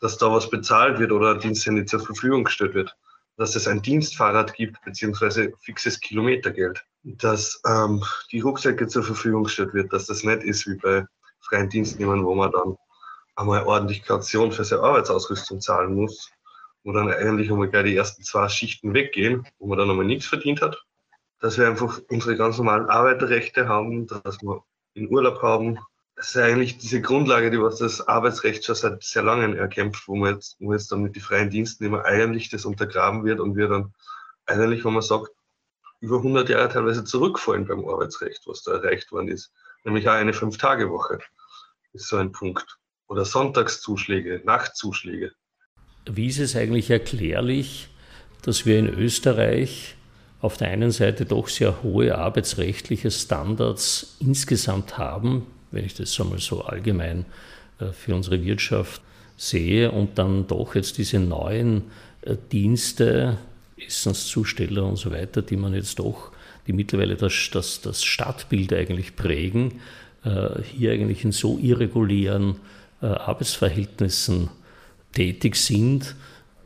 dass 0.00 0.18
da 0.18 0.30
was 0.30 0.50
bezahlt 0.50 0.98
wird 0.98 1.12
oder 1.12 1.32
ein 1.32 1.40
Diensthandy 1.40 1.86
zur 1.86 2.00
Verfügung 2.00 2.44
gestellt 2.44 2.74
wird. 2.74 2.94
Dass 3.36 3.56
es 3.56 3.66
ein 3.66 3.80
Dienstfahrrad 3.80 4.52
gibt, 4.54 4.82
beziehungsweise 4.84 5.52
fixes 5.60 5.98
Kilometergeld. 5.98 6.84
Dass 7.04 7.60
ähm, 7.66 8.04
die 8.30 8.40
Rucksäcke 8.40 8.86
zur 8.86 9.02
Verfügung 9.02 9.44
gestellt 9.44 9.72
wird, 9.72 9.92
dass 9.92 10.06
das 10.06 10.22
nicht 10.22 10.42
ist 10.42 10.66
wie 10.66 10.76
bei 10.76 11.06
freien 11.40 11.68
Dienstnehmern, 11.70 12.24
wo 12.24 12.34
man 12.34 12.52
dann 12.52 12.76
einmal 13.36 13.64
ordentlich 13.64 14.04
Kaution 14.04 14.52
für 14.52 14.64
seine 14.64 14.82
Arbeitsausrüstung 14.82 15.60
zahlen 15.60 15.94
muss, 15.94 16.30
wo 16.82 16.92
dann 16.92 17.10
eigentlich 17.10 17.50
einmal 17.50 17.68
gleich 17.68 17.84
die 17.84 17.96
ersten 17.96 18.22
zwei 18.22 18.48
Schichten 18.48 18.94
weggehen, 18.94 19.46
wo 19.58 19.68
man 19.68 19.78
dann 19.78 19.90
einmal 19.90 20.06
nichts 20.06 20.26
verdient 20.26 20.60
hat. 20.60 20.84
Dass 21.44 21.58
wir 21.58 21.68
einfach 21.68 22.00
unsere 22.08 22.38
ganz 22.38 22.56
normalen 22.56 22.86
Arbeiterrechte 22.86 23.68
haben, 23.68 24.06
dass 24.06 24.40
wir 24.40 24.64
in 24.94 25.10
Urlaub 25.10 25.42
haben, 25.42 25.78
das 26.16 26.30
ist 26.30 26.38
eigentlich 26.38 26.78
diese 26.78 27.02
Grundlage, 27.02 27.50
die 27.50 27.60
was 27.60 27.80
das 27.80 28.00
Arbeitsrecht 28.08 28.64
schon 28.64 28.74
seit 28.74 29.02
sehr 29.02 29.24
langem 29.24 29.54
erkämpft, 29.54 30.08
wo 30.08 30.16
man 30.16 30.36
jetzt, 30.36 30.56
wo 30.58 30.72
jetzt 30.72 30.90
dann 30.90 31.02
mit 31.02 31.16
den 31.16 31.20
freien 31.20 31.50
Dienstnehmern 31.50 32.00
eigentlich 32.00 32.48
das 32.48 32.64
untergraben 32.64 33.26
wird 33.26 33.40
und 33.40 33.56
wir 33.56 33.68
dann 33.68 33.92
eigentlich, 34.46 34.86
wenn 34.86 34.94
man 34.94 35.02
sagt, 35.02 35.32
über 36.00 36.16
100 36.16 36.48
Jahre 36.48 36.70
teilweise 36.70 37.04
zurückfallen 37.04 37.66
beim 37.66 37.86
Arbeitsrecht, 37.86 38.40
was 38.46 38.62
da 38.62 38.72
erreicht 38.72 39.12
worden 39.12 39.28
ist. 39.28 39.52
Nämlich 39.84 40.08
auch 40.08 40.14
eine 40.14 40.32
Fünf-Tage-Woche 40.32 41.18
ist 41.92 42.08
so 42.08 42.16
ein 42.16 42.32
Punkt. 42.32 42.78
Oder 43.06 43.26
Sonntagszuschläge, 43.26 44.40
Nachtzuschläge. 44.46 45.32
Wie 46.06 46.28
ist 46.28 46.38
es 46.38 46.56
eigentlich 46.56 46.88
erklärlich, 46.88 47.90
dass 48.40 48.64
wir 48.64 48.78
in 48.78 48.88
Österreich 48.88 49.96
auf 50.44 50.58
der 50.58 50.68
einen 50.68 50.90
Seite 50.90 51.24
doch 51.24 51.48
sehr 51.48 51.82
hohe 51.82 52.18
arbeitsrechtliche 52.18 53.10
Standards 53.10 54.18
insgesamt 54.20 54.98
haben, 54.98 55.46
wenn 55.70 55.86
ich 55.86 55.94
das 55.94 56.20
einmal 56.20 56.38
so 56.38 56.60
allgemein 56.60 57.24
äh, 57.80 57.92
für 57.92 58.14
unsere 58.14 58.44
Wirtschaft 58.44 59.00
sehe 59.38 59.90
und 59.90 60.18
dann 60.18 60.46
doch 60.46 60.74
jetzt 60.74 60.98
diese 60.98 61.18
neuen 61.18 61.84
äh, 62.20 62.36
Dienste, 62.52 63.38
Essenszusteller 63.78 64.84
und 64.84 64.96
so 64.96 65.10
weiter, 65.12 65.40
die 65.40 65.56
man 65.56 65.72
jetzt 65.72 65.98
doch, 65.98 66.30
die 66.66 66.74
mittlerweile 66.74 67.16
das, 67.16 67.32
das, 67.50 67.80
das 67.80 68.04
Stadtbild 68.04 68.74
eigentlich 68.74 69.16
prägen, 69.16 69.80
äh, 70.26 70.60
hier 70.62 70.92
eigentlich 70.92 71.24
in 71.24 71.32
so 71.32 71.58
irregulären 71.58 72.56
Arbeitsverhältnissen 73.00 74.48
tätig 75.12 75.56
sind, 75.56 76.14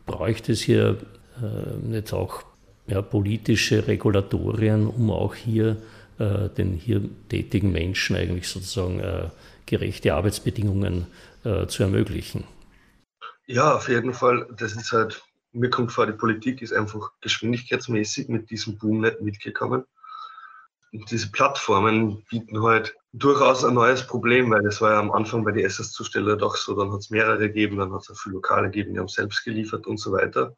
bräuchte 0.07 0.53
es 0.53 0.61
hier 0.61 0.99
nicht 1.83 2.13
auch 2.13 2.45
ja, 2.89 3.03
politische 3.03 3.87
Regulatorien, 3.87 4.87
um 4.87 5.11
auch 5.11 5.35
hier 5.35 5.77
äh, 6.19 6.49
den 6.49 6.73
hier 6.73 7.03
tätigen 7.29 7.71
Menschen 7.71 8.17
eigentlich 8.17 8.49
sozusagen 8.49 9.01
äh, 9.01 9.29
gerechte 9.67 10.15
Arbeitsbedingungen 10.15 11.07
äh, 11.45 11.67
zu 11.67 11.83
ermöglichen. 11.83 12.45
Ja, 13.47 13.77
auf 13.77 13.89
jeden 13.89 14.13
Fall. 14.13 14.49
Das 14.57 14.73
ist 14.73 14.93
halt, 14.93 15.23
mir 15.53 15.71
kommt 15.71 15.93
vor, 15.93 16.07
die 16.07 16.13
Politik 16.13 16.61
ist 16.61 16.73
einfach 16.73 17.13
geschwindigkeitsmäßig 17.21 18.29
mit 18.29 18.51
diesem 18.51 18.79
Boom 18.79 19.01
nicht 19.01 19.21
mitgekommen. 19.21 19.85
Und 20.93 21.11
diese 21.11 21.31
Plattformen 21.31 22.25
bieten 22.31 22.63
halt 22.63 22.97
durchaus 23.13 23.65
ein 23.65 23.75
neues 23.75 24.07
Problem, 24.07 24.51
weil 24.51 24.67
es 24.67 24.81
war 24.81 24.93
ja 24.93 24.99
am 24.99 25.13
Anfang 25.13 25.45
bei 25.45 25.53
den 25.53 25.67
SS-Zusteller 25.67 26.37
doch 26.37 26.57
so, 26.57 26.75
dann 26.75 26.91
hat 26.93 27.01
es 27.01 27.11
mehrere 27.11 27.39
gegeben, 27.39 27.77
dann 27.77 27.93
hat 27.93 28.03
es 28.03 28.11
auch 28.11 28.17
viele 28.17 28.37
Lokale 28.37 28.71
gegeben, 28.71 28.95
die 28.95 29.01
haben 29.01 29.09
selbst 29.09 29.45
geliefert 29.45 29.87
und 29.87 29.99
so 29.99 30.13
weiter. 30.13 30.55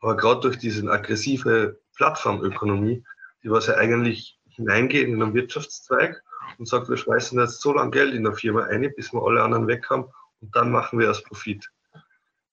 Aber 0.00 0.16
gerade 0.16 0.40
durch 0.40 0.58
diese 0.58 0.88
aggressive 0.90 1.80
Plattformökonomie, 1.96 3.04
die 3.42 3.50
was 3.50 3.66
ja 3.66 3.74
eigentlich 3.74 4.38
hineingeht 4.48 5.08
in 5.08 5.22
einen 5.22 5.34
Wirtschaftszweig 5.34 6.22
und 6.58 6.66
sagt, 6.66 6.88
wir 6.88 6.96
schmeißen 6.96 7.38
jetzt 7.38 7.60
so 7.60 7.72
lange 7.72 7.90
Geld 7.90 8.14
in 8.14 8.24
der 8.24 8.34
Firma 8.34 8.64
ein, 8.64 8.92
bis 8.96 9.12
wir 9.12 9.22
alle 9.22 9.42
anderen 9.42 9.66
weg 9.66 9.88
haben 9.90 10.06
und 10.40 10.54
dann 10.54 10.70
machen 10.70 10.98
wir 10.98 11.06
erst 11.06 11.24
Profit. 11.24 11.70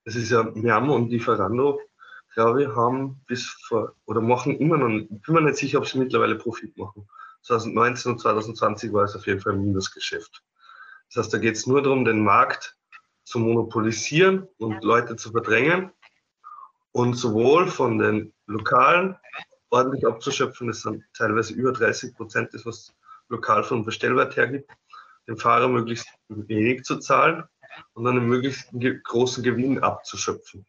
Das 0.05 0.15
ist 0.15 0.29
ja 0.31 0.43
Miam 0.43 0.89
und 0.89 1.09
Lieferando, 1.09 1.79
glaube 2.33 2.63
ich, 2.63 2.69
haben 2.69 3.21
bis 3.27 3.47
vor, 3.67 3.93
oder 4.05 4.21
machen 4.21 4.57
immer 4.59 4.77
noch, 4.77 4.89
ich 4.89 5.07
bin 5.07 5.35
mir 5.35 5.41
nicht 5.41 5.57
sicher, 5.57 5.79
ob 5.79 5.87
sie 5.87 5.97
mittlerweile 5.97 6.35
Profit 6.35 6.77
machen. 6.77 7.07
2019 7.43 8.13
und 8.13 8.19
2020 8.19 8.93
war 8.93 9.03
es 9.03 9.15
auf 9.15 9.25
jeden 9.27 9.39
Fall 9.39 9.53
ein 9.53 9.65
Minusgeschäft. 9.65 10.43
Das 11.09 11.23
heißt, 11.23 11.33
da 11.33 11.37
geht 11.37 11.55
es 11.55 11.67
nur 11.67 11.81
darum, 11.81 12.05
den 12.05 12.23
Markt 12.23 12.75
zu 13.23 13.39
monopolisieren 13.39 14.47
und 14.57 14.83
Leute 14.83 15.15
zu 15.15 15.31
verdrängen 15.31 15.91
und 16.95 17.15
sowohl 17.15 17.67
von 17.67 17.97
den 17.97 18.31
lokalen 18.47 19.17
ordentlich 19.69 20.07
abzuschöpfen. 20.07 20.67
Das 20.67 20.81
sind 20.81 21.03
teilweise 21.13 21.53
über 21.53 21.73
30 21.73 22.15
Prozent, 22.15 22.53
das 22.53 22.65
was 22.65 22.93
lokal 23.27 23.65
vom 23.65 23.83
Bestellwert 23.83 24.37
hergibt, 24.37 24.71
dem 25.27 25.35
Fahrer 25.35 25.67
möglichst 25.67 26.07
wenig 26.29 26.83
zu 26.83 26.99
zahlen 26.99 27.43
und 27.95 28.05
dann 28.05 28.17
einen 28.17 28.29
möglichst 28.29 28.69
großen 29.03 29.43
Gewinn 29.43 29.79
abzuschöpfen. 29.79 30.65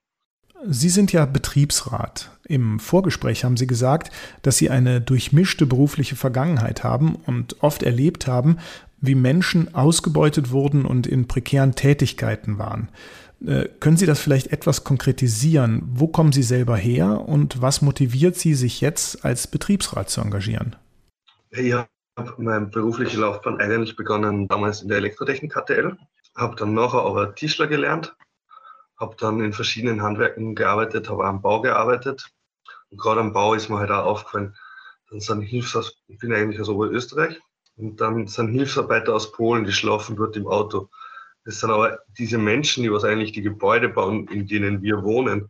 Sie 0.65 0.89
sind 0.89 1.13
ja 1.13 1.27
Betriebsrat. 1.27 2.33
Im 2.49 2.81
Vorgespräch 2.81 3.45
haben 3.45 3.57
Sie 3.57 3.69
gesagt, 3.69 4.11
dass 4.43 4.57
Sie 4.57 4.69
eine 4.69 5.01
durchmischte 5.01 5.65
berufliche 5.65 6.17
Vergangenheit 6.17 6.83
haben 6.83 7.15
und 7.15 7.63
oft 7.63 7.85
erlebt 7.85 8.27
haben, 8.27 8.59
wie 8.99 9.15
Menschen 9.15 9.75
ausgebeutet 9.77 10.51
wurden 10.51 10.87
und 10.87 11.07
in 11.07 11.29
prekären 11.29 11.77
Tätigkeiten 11.77 12.59
waren. 12.59 12.89
Äh, 13.47 13.69
können 13.81 13.97
Sie 13.97 14.07
das 14.07 14.21
vielleicht 14.21 14.49
etwas 14.49 14.83
konkretisieren? 14.83 15.83
Wo 15.87 16.09
kommen 16.09 16.33
Sie 16.33 16.43
selber 16.43 16.77
her 16.77 17.21
und 17.29 17.63
was 17.63 17.81
motiviert 17.81 18.37
Sie, 18.37 18.55
sich 18.55 18.81
jetzt 18.81 19.25
als 19.25 19.47
Betriebsrat 19.47 20.11
zu 20.11 20.21
engagieren? 20.21 20.75
Ich 21.51 21.73
habe 21.73 21.89
meine 22.39 22.67
berufliche 22.67 23.19
Laufbahn 23.21 23.61
eigentlich 23.61 23.95
begonnen 23.95 24.49
damals 24.49 24.83
in 24.83 24.89
der 24.89 24.99
Elektrotechnik 24.99 25.55
HTL, 25.55 25.97
habe 26.35 26.57
dann 26.57 26.75
nachher 26.75 27.03
aber 27.03 27.35
Tischler 27.35 27.69
gelernt, 27.69 28.17
habe 28.99 29.15
dann 29.19 29.41
in 29.41 29.53
verschiedenen 29.53 30.03
Handwerken 30.03 30.57
gearbeitet, 30.57 31.09
habe 31.09 31.25
am 31.25 31.41
Bau 31.41 31.61
gearbeitet 31.61 32.33
und 32.91 33.01
gerade 33.01 33.21
am 33.21 33.33
Bau 33.33 33.55
ist 33.55 33.69
mir 33.69 33.79
halt 33.79 33.91
auch 33.91 34.07
aufgefallen, 34.07 34.57
dann 35.11 35.21
sind 35.21 35.43
Hilfsarbeiter, 35.43 35.95
ich 36.09 36.19
bin 36.19 36.33
eigentlich 36.33 36.61
aus 36.61 36.69
Oberösterreich, 36.69 37.41
und 37.77 38.01
dann 38.01 38.27
sind 38.27 38.49
Hilfsarbeiter 38.49 39.15
aus 39.15 39.33
Polen, 39.33 39.65
die 39.65 39.73
schlafen 39.73 40.17
dort 40.17 40.37
im 40.37 40.47
Auto. 40.47 40.89
Das 41.47 41.61
sind 41.61 41.71
aber 41.71 42.01
diese 42.19 42.39
Menschen, 42.39 42.83
die 42.83 42.93
was 42.93 43.05
eigentlich 43.05 43.31
die 43.31 43.41
Gebäude 43.41 43.89
bauen, 43.89 44.27
in 44.29 44.49
denen 44.49 44.83
wir 44.83 45.05
wohnen. 45.05 45.49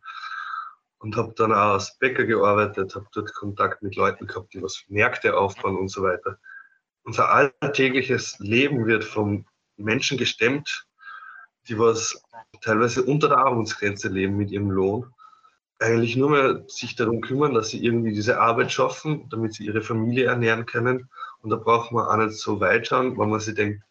Und 0.99 1.17
habe 1.17 1.33
dann 1.37 1.53
auch 1.53 1.75
als 1.75 1.99
Bäcker 1.99 2.25
gearbeitet, 2.25 2.95
habe 2.95 3.07
dort 3.15 3.35
Kontakt 3.35 3.83
mit 3.83 3.97
Leuten 3.97 4.27
gehabt, 4.27 4.53
die 4.53 4.63
was 4.63 4.85
Märkte 4.89 5.37
aufbauen 5.37 5.77
und 5.77 5.89
so 5.89 6.03
weiter. 6.03 6.39
Unser 7.05 7.31
alltägliches 7.31 8.39
Leben 8.41 8.87
wird 8.87 9.05
von 9.05 9.47
Menschen 9.79 10.19
gestemmt, 10.19 10.87
die 11.69 11.79
was 11.79 12.23
teilweise 12.61 13.03
unter 13.03 13.29
der 13.29 13.39
Armutsgrenze 13.39 14.09
leben 14.09 14.37
mit 14.37 14.51
ihrem 14.51 14.71
Lohn. 14.71 15.07
Eigentlich 15.79 16.17
nur 16.17 16.31
mehr 16.31 16.65
sich 16.67 16.95
darum 16.97 17.23
kümmern, 17.23 17.55
dass 17.55 17.71
sie 17.71 17.83
irgendwie 17.83 18.13
diese 18.13 18.39
Arbeit 18.39 18.71
schaffen, 18.71 19.29
damit 19.31 19.55
sie 19.55 19.65
ihre 19.65 19.81
Familie 19.81 20.27
ernähren 20.27 20.67
können. 20.67 21.09
Und 21.41 21.51
da 21.51 21.57
braucht 21.57 21.93
man 21.93 22.07
auch 22.07 22.27
nicht 22.27 22.39
so 22.39 22.61
weit 22.61 22.87
schauen, 22.87 23.17
weil 23.17 23.29
man 23.29 23.41
sich 23.41 23.55
denkt, 23.55 23.83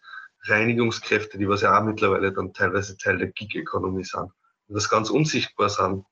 Reinigungskräfte, 0.48 1.38
die 1.38 1.48
was 1.48 1.62
ja 1.62 1.78
auch 1.78 1.84
mittlerweile 1.84 2.32
dann 2.32 2.54
teilweise 2.54 2.98
Teil 2.98 3.18
der 3.18 3.28
Gig-Economy 3.28 4.04
sind, 4.04 4.32
was 4.68 4.90
ganz 4.90 5.10
unsichtbar 5.10 5.70
sind. 5.70 6.06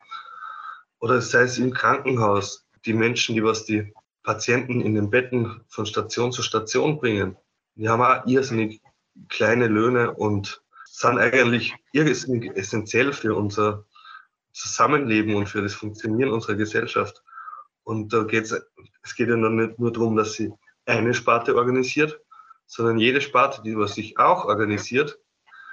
Oder 0.99 1.21
sei 1.21 1.43
es 1.43 1.57
im 1.57 1.73
Krankenhaus, 1.73 2.65
die 2.85 2.93
Menschen, 2.93 3.35
die 3.35 3.43
was 3.43 3.65
die 3.65 3.93
Patienten 4.23 4.81
in 4.81 4.95
den 4.95 5.09
Betten 5.09 5.61
von 5.67 5.85
Station 5.85 6.31
zu 6.31 6.41
Station 6.41 6.97
bringen, 6.97 7.37
die 7.75 7.89
haben 7.89 8.01
auch 8.01 8.25
irrsinnig 8.25 8.81
kleine 9.29 9.67
Löhne 9.67 10.13
und 10.13 10.61
sind 10.85 11.17
eigentlich 11.17 11.75
irrsinnig 11.91 12.55
essentiell 12.55 13.13
für 13.13 13.35
unser 13.35 13.85
Zusammenleben 14.51 15.35
und 15.35 15.49
für 15.49 15.61
das 15.61 15.73
Funktionieren 15.73 16.31
unserer 16.31 16.55
Gesellschaft. 16.55 17.23
Und 17.83 18.13
da 18.13 18.23
geht's, 18.23 18.55
es 19.01 19.15
geht 19.15 19.29
ja 19.29 19.35
noch 19.35 19.49
nicht 19.49 19.79
nur 19.79 19.91
darum, 19.91 20.15
dass 20.15 20.33
sie 20.33 20.53
eine 20.85 21.13
Sparte 21.13 21.55
organisiert, 21.55 22.23
sondern 22.65 22.98
jede 22.98 23.22
Sparte, 23.22 23.62
die 23.63 23.77
was 23.77 23.96
sich 23.96 24.17
auch 24.17 24.46
organisiert, 24.46 25.20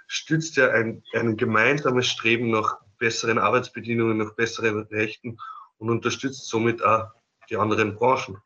stützt 0.06 0.56
ja 0.56 0.70
ein, 0.70 1.02
ein 1.14 1.36
gemeinsames 1.36 2.06
Streben 2.06 2.50
nach 2.50 2.78
besseren 2.98 3.38
Arbeitsbedingungen, 3.38 4.18
nach 4.18 4.34
besseren 4.34 4.82
Rechten 4.90 5.38
und 5.78 5.90
unterstützt 5.90 6.48
somit 6.48 6.84
auch 6.84 7.08
die 7.48 7.56
anderen 7.56 7.94
Branchen. 7.94 8.36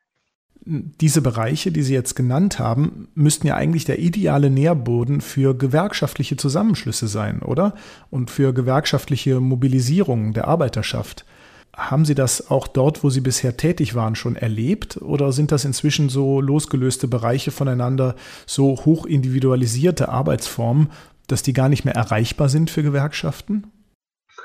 Diese 0.67 1.21
Bereiche, 1.21 1.73
die 1.73 1.83
Sie 1.83 1.93
jetzt 1.93 2.15
genannt 2.15 2.59
haben, 2.59 3.09
müssten 3.15 3.47
ja 3.47 3.55
eigentlich 3.55 3.85
der 3.85 3.99
ideale 3.99 4.49
Nährboden 4.49 5.21
für 5.21 5.55
gewerkschaftliche 5.55 6.37
Zusammenschlüsse 6.37 7.07
sein, 7.07 7.43
oder? 7.43 7.75
Und 8.09 8.31
für 8.31 8.55
gewerkschaftliche 8.55 9.41
Mobilisierung 9.41 10.33
der 10.33 10.49
Arbeiterschaft. 10.49 11.27
Haben 11.77 12.05
Sie 12.05 12.15
das 12.15 12.51
auch 12.51 12.69
dort, 12.69 13.03
wo 13.03 13.11
Sie 13.11 13.21
bisher 13.21 13.57
tätig 13.57 13.95
waren, 13.95 14.15
schon 14.15 14.37
erlebt? 14.37 14.97
Oder 14.99 15.33
sind 15.33 15.51
das 15.51 15.65
inzwischen 15.65 16.09
so 16.09 16.41
losgelöste 16.41 17.09
Bereiche 17.09 17.51
voneinander, 17.51 18.15
so 18.47 18.77
hoch 18.85 19.07
individualisierte 19.07 20.09
Arbeitsformen, 20.09 20.93
dass 21.27 21.43
die 21.43 21.53
gar 21.53 21.69
nicht 21.69 21.85
mehr 21.85 21.95
erreichbar 21.95 22.49
sind 22.49 22.71
für 22.71 22.83
Gewerkschaften? 22.83 23.67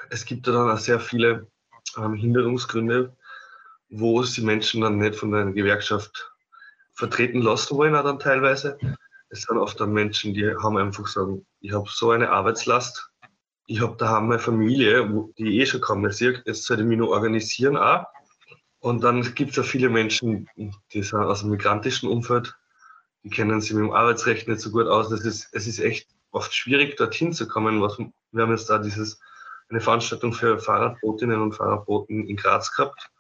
Es 0.09 0.25
gibt 0.25 0.47
da 0.47 0.53
dann 0.53 0.71
auch 0.71 0.79
sehr 0.79 0.99
viele 0.99 1.47
ähm, 1.97 2.15
Hinderungsgründe, 2.15 3.15
wo 3.89 4.21
es 4.21 4.33
die 4.33 4.41
Menschen 4.41 4.81
dann 4.81 4.97
nicht 4.97 5.15
von 5.15 5.33
einer 5.33 5.51
Gewerkschaft 5.51 6.31
vertreten 6.93 7.41
lassen 7.41 7.77
wollen, 7.77 7.95
auch 7.95 8.03
dann 8.03 8.19
teilweise. 8.19 8.77
Es 9.29 9.43
sind 9.43 9.57
oft 9.57 9.79
dann 9.79 9.93
Menschen, 9.93 10.33
die 10.33 10.47
haben 10.47 10.77
einfach 10.77 11.05
sagen, 11.05 11.45
ich 11.61 11.73
habe 11.73 11.87
so 11.89 12.09
eine 12.09 12.31
Arbeitslast, 12.31 13.08
ich 13.69 13.81
habe 13.81 13.95
daheim 13.97 14.27
meine 14.27 14.39
Familie, 14.39 15.07
die 15.37 15.59
eh 15.59 15.65
schon 15.65 15.79
kaum 15.79 16.11
sieht, 16.11 16.41
jetzt 16.45 16.63
sollte 16.63 16.81
ich 16.81 16.89
mich 16.89 16.97
noch 16.97 17.09
organisieren 17.09 17.77
auch. 17.77 18.03
Und 18.79 19.03
dann 19.03 19.21
gibt 19.35 19.51
es 19.51 19.57
ja 19.57 19.63
viele 19.63 19.89
Menschen, 19.89 20.49
die 20.55 21.03
sind 21.03 21.19
aus 21.19 21.41
dem 21.41 21.51
migrantischen 21.51 22.09
Umfeld, 22.09 22.57
die 23.23 23.29
kennen 23.29 23.61
sich 23.61 23.73
mit 23.73 23.83
dem 23.83 23.91
Arbeitsrecht 23.91 24.47
nicht 24.47 24.61
so 24.61 24.71
gut 24.71 24.87
aus. 24.87 25.09
Das 25.09 25.21
ist, 25.21 25.49
es 25.51 25.67
ist 25.67 25.79
echt 25.79 26.09
oft 26.31 26.51
schwierig, 26.51 26.97
dorthin 26.97 27.31
zu 27.31 27.47
kommen. 27.47 27.79
Was, 27.79 27.99
wir 27.99 28.41
haben 28.41 28.51
jetzt 28.51 28.71
da 28.71 28.79
dieses, 28.79 29.19
eine 29.69 29.81
Veranstaltung 29.81 30.33
für 30.33 30.57
Fahrradbotinnen 30.57 31.39
und 31.39 31.53
Fahrradboten 31.53 32.27
in 32.27 32.37
Graz 32.37 32.75
gehabt. 32.75 33.11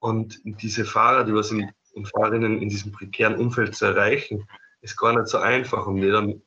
Und 0.00 0.38
diese 0.44 0.84
Fahrer, 0.84 1.24
die 1.24 1.34
was 1.34 1.50
in, 1.50 1.70
und 1.94 2.08
Fahrerinnen 2.08 2.60
in 2.60 2.68
diesem 2.68 2.92
prekären 2.92 3.36
Umfeld 3.36 3.74
zu 3.74 3.86
erreichen, 3.86 4.46
ist 4.82 4.98
gar 4.98 5.14
nicht 5.14 5.28
so 5.28 5.38
einfach, 5.38 5.86
um 5.86 5.96
die 5.98 6.10
dann 6.10 6.42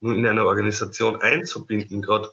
nur 0.00 0.14
in 0.14 0.26
einer 0.26 0.44
Organisation 0.44 1.16
einzubinden. 1.22 2.02
Gerade 2.02 2.30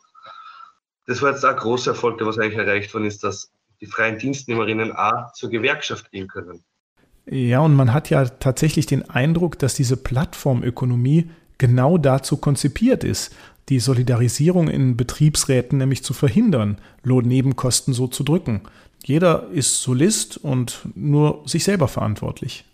das 1.08 1.22
war 1.22 1.31
jetzt 1.31 1.46
ein 1.46 1.55
großer 1.55 1.91
Erfolg, 1.91 2.17
der 2.17 2.27
was 2.27 2.38
eigentlich 2.38 2.58
erreicht 2.58 2.93
worden 2.93 3.05
ist, 3.05 3.24
dass 3.24 3.51
die 3.79 3.88
freien 3.88 4.17
Dienstnehmerinnen 4.17 4.91
auch 4.91 5.34
zur 5.34 5.50
Gewerkschaft 5.50 6.12
gehen 6.12 6.27
können. 6.27 6.63
Ja, 7.25 7.60
und 7.60 7.75
man 7.75 7.93
hat 7.93 8.10
ja 8.10 8.25
tatsächlich 8.25 8.86
den 8.86 9.10
Eindruck, 9.10 9.60
dass 9.60 9.74
diese 9.74 9.98
Plattformökonomie 9.98 11.29
genau 11.58 11.98
dazu 11.98 12.38
konzipiert 12.38 13.03
ist, 13.03 13.36
die 13.70 13.79
Solidarisierung 13.79 14.67
in 14.67 14.98
Betriebsräten 14.98 15.77
nämlich 15.77 16.03
zu 16.03 16.13
verhindern, 16.13 16.79
Lohnnebenkosten 17.03 17.93
so 17.93 18.08
zu 18.08 18.24
drücken. 18.24 18.62
Jeder 19.03 19.48
ist 19.50 19.81
Solist 19.81 20.38
und 20.38 20.81
nur 20.96 21.48
sich 21.48 21.63
selber 21.63 21.88
verantwortlich. 21.88 22.65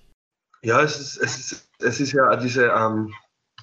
Ja, 0.63 0.81
es 0.81 0.99
ist, 0.99 1.17
es 1.17 1.37
ist, 1.37 1.69
es 1.79 1.99
ist 1.99 2.11
ja 2.13 2.35
diese, 2.37 2.67
ähm, 2.67 3.13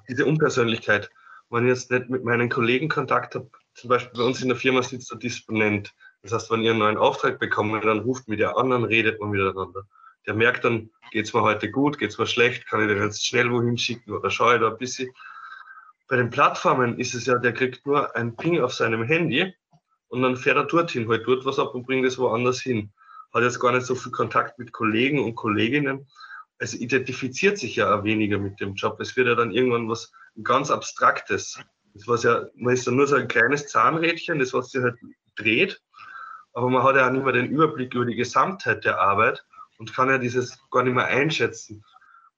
diese 0.09 0.25
Unpersönlichkeit. 0.26 1.11
Wenn 1.50 1.64
ich 1.64 1.71
jetzt 1.71 1.90
nicht 1.90 2.09
mit 2.09 2.25
meinen 2.25 2.49
Kollegen 2.49 2.88
Kontakt 2.88 3.35
habe, 3.35 3.50
zum 3.75 3.90
Beispiel 3.90 4.19
bei 4.19 4.25
uns 4.25 4.40
in 4.40 4.49
der 4.49 4.57
Firma 4.57 4.83
sitzt 4.83 5.11
der 5.11 5.19
Disponent. 5.19 5.93
Das 6.23 6.33
heißt, 6.33 6.50
wenn 6.50 6.62
ihr 6.62 6.71
einen 6.71 6.81
neuen 6.81 6.97
Auftrag 6.97 7.38
bekommt, 7.38 7.85
dann 7.85 8.00
ruft 8.00 8.28
mit 8.28 8.40
der 8.40 8.57
anderen, 8.57 8.85
redet 8.85 9.21
man 9.21 9.31
miteinander. 9.31 9.87
Der 10.26 10.35
merkt 10.35 10.64
dann, 10.64 10.90
geht 11.11 11.26
es 11.26 11.35
mir 11.35 11.43
heute 11.43 11.71
gut, 11.71 11.99
geht 11.99 12.11
es 12.11 12.19
mir 12.19 12.26
schlecht, 12.26 12.66
kann 12.66 12.81
ich 12.81 12.88
den 12.88 13.02
jetzt 13.02 13.26
schnell 13.26 13.50
wohin 13.50 13.76
schicken 13.76 14.12
oder 14.12 14.31
schaue 14.31 14.54
ich 14.54 14.61
da 14.61 14.69
ein 14.69 14.78
bisschen. 14.78 15.11
Bei 16.09 16.16
den 16.16 16.31
Plattformen 16.31 16.99
ist 16.99 17.14
es 17.14 17.26
ja, 17.26 17.37
der 17.38 17.52
kriegt 17.52 17.87
nur 17.87 18.14
ein 18.16 18.37
Ping 18.37 18.61
auf 18.61 18.73
seinem 18.73 19.02
Handy 19.02 19.54
und 20.09 20.23
dann 20.23 20.37
fährt 20.37 20.57
er 20.57 20.64
dorthin, 20.64 21.09
halt 21.09 21.26
dort 21.26 21.45
was 21.45 21.59
ab 21.59 21.75
und 21.75 21.85
bringt 21.85 22.07
es 22.07 22.19
woanders 22.19 22.61
hin. 22.61 22.93
Hat 23.35 23.43
jetzt 23.43 23.59
gar 23.59 23.73
nicht 23.73 23.87
so 23.87 23.95
viel 23.95 24.12
Kontakt 24.12 24.59
mit 24.59 24.73
Kollegen 24.73 25.23
und 25.23 25.35
Kolleginnen. 25.35 26.07
Also 26.59 26.76
identifiziert 26.76 27.59
sich 27.59 27.76
ja 27.76 27.95
auch 27.95 28.04
weniger 28.04 28.38
mit 28.38 28.61
dem 28.61 28.75
Job. 28.75 29.00
Es 29.00 29.16
wird 29.16 29.26
ja 29.26 29.35
dann 29.35 29.50
irgendwann 29.50 29.88
was 29.88 30.12
ganz 30.43 30.71
Abstraktes. 30.71 31.59
Das 31.95 32.09
was 32.09 32.25
ja, 32.25 32.47
man 32.57 32.75
ist 32.75 32.87
dann 32.87 32.97
nur 32.97 33.07
so 33.07 33.15
ein 33.15 33.29
kleines 33.29 33.69
Zahnrädchen, 33.69 34.41
das 34.41 34.53
was 34.53 34.71
sich 34.71 34.83
halt 34.83 34.99
dreht. 35.37 35.81
Aber 36.53 36.69
man 36.69 36.83
hat 36.83 36.97
ja 36.97 37.07
auch 37.07 37.13
nicht 37.13 37.25
mehr 37.25 37.33
den 37.33 37.51
Überblick 37.51 37.95
über 37.95 38.05
die 38.05 38.17
Gesamtheit 38.17 38.85
der 38.85 39.01
Arbeit 39.01 39.45
und 39.79 39.95
kann 39.95 40.09
ja 40.09 40.19
dieses 40.19 40.59
gar 40.71 40.83
nicht 40.83 40.95
mehr 40.95 41.07
einschätzen. 41.07 41.85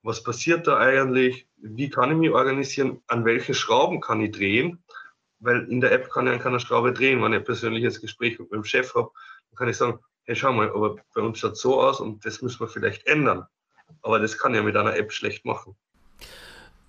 Was 0.02 0.22
passiert 0.22 0.66
da 0.66 0.78
eigentlich? 0.78 1.48
Wie 1.56 1.90
kann 1.90 2.10
ich 2.10 2.16
mich 2.16 2.30
organisieren? 2.30 3.02
An 3.08 3.24
welchen 3.24 3.54
Schrauben 3.54 4.00
kann 4.00 4.20
ich 4.20 4.32
drehen? 4.32 4.82
Weil 5.40 5.64
in 5.70 5.80
der 5.80 5.92
App 5.92 6.10
kann 6.10 6.26
ich 6.26 6.32
an 6.32 6.38
keiner 6.38 6.60
Schraube 6.60 6.92
drehen. 6.92 7.22
Wenn 7.22 7.32
ich 7.32 7.40
ein 7.40 7.44
persönliches 7.44 8.00
Gespräch 8.00 8.38
mit 8.38 8.50
meinem 8.50 8.64
Chef 8.64 8.94
habe, 8.94 9.10
dann 9.50 9.56
kann 9.56 9.68
ich 9.68 9.76
sagen, 9.76 9.98
hey, 10.24 10.36
schau 10.36 10.52
mal, 10.52 10.70
aber 10.70 10.96
bei 11.14 11.22
uns 11.22 11.38
schaut 11.38 11.56
so 11.56 11.80
aus 11.80 12.00
und 12.00 12.24
das 12.24 12.42
müssen 12.42 12.60
wir 12.60 12.68
vielleicht 12.68 13.06
ändern. 13.06 13.46
Aber 14.02 14.18
das 14.18 14.38
kann 14.38 14.54
ich 14.54 14.62
mit 14.62 14.76
einer 14.76 14.96
App 14.96 15.12
schlecht 15.12 15.44
machen. 15.44 15.76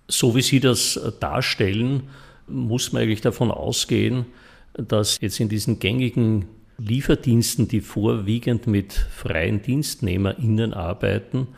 So 0.06 0.34
wie 0.34 0.42
Sie 0.42 0.60
das 0.60 0.98
darstellen, 1.20 2.08
muss 2.48 2.92
man 2.92 3.02
eigentlich 3.02 3.20
davon 3.20 3.50
ausgehen, 3.50 4.26
dass 4.74 5.18
jetzt 5.20 5.40
in 5.40 5.48
diesen 5.48 5.78
gängigen 5.78 6.46
Lieferdiensten, 6.78 7.66
die 7.66 7.80
vorwiegend 7.80 8.66
mit 8.66 8.92
freien 8.92 9.62
DienstnehmerInnen 9.62 10.74
arbeiten, 10.74 11.48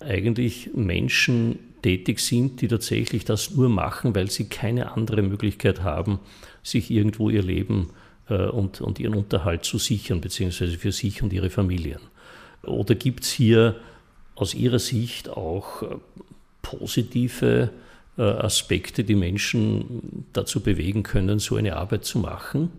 eigentlich 0.00 0.70
Menschen 0.74 1.58
tätig 1.82 2.18
sind, 2.18 2.60
die 2.60 2.68
tatsächlich 2.68 3.24
das 3.24 3.52
nur 3.52 3.68
machen, 3.68 4.14
weil 4.14 4.30
sie 4.30 4.48
keine 4.48 4.92
andere 4.92 5.22
Möglichkeit 5.22 5.82
haben, 5.82 6.18
sich 6.62 6.90
irgendwo 6.90 7.30
ihr 7.30 7.42
Leben 7.42 7.90
äh, 8.28 8.46
und, 8.46 8.80
und 8.80 8.98
ihren 8.98 9.14
Unterhalt 9.14 9.64
zu 9.64 9.78
sichern, 9.78 10.20
beziehungsweise 10.20 10.78
für 10.78 10.92
sich 10.92 11.22
und 11.22 11.32
ihre 11.32 11.50
Familien. 11.50 12.00
Oder 12.62 12.94
gibt 12.94 13.24
es 13.24 13.30
hier 13.30 13.76
aus 14.34 14.54
Ihrer 14.54 14.78
Sicht 14.78 15.28
auch 15.28 15.82
äh, 15.82 15.86
positive 16.62 17.70
Aspekte, 18.22 19.04
die 19.04 19.16
Menschen 19.16 20.26
dazu 20.32 20.62
bewegen 20.62 21.02
können, 21.02 21.38
so 21.38 21.56
eine 21.56 21.76
Arbeit 21.76 22.04
zu 22.04 22.18
machen? 22.18 22.70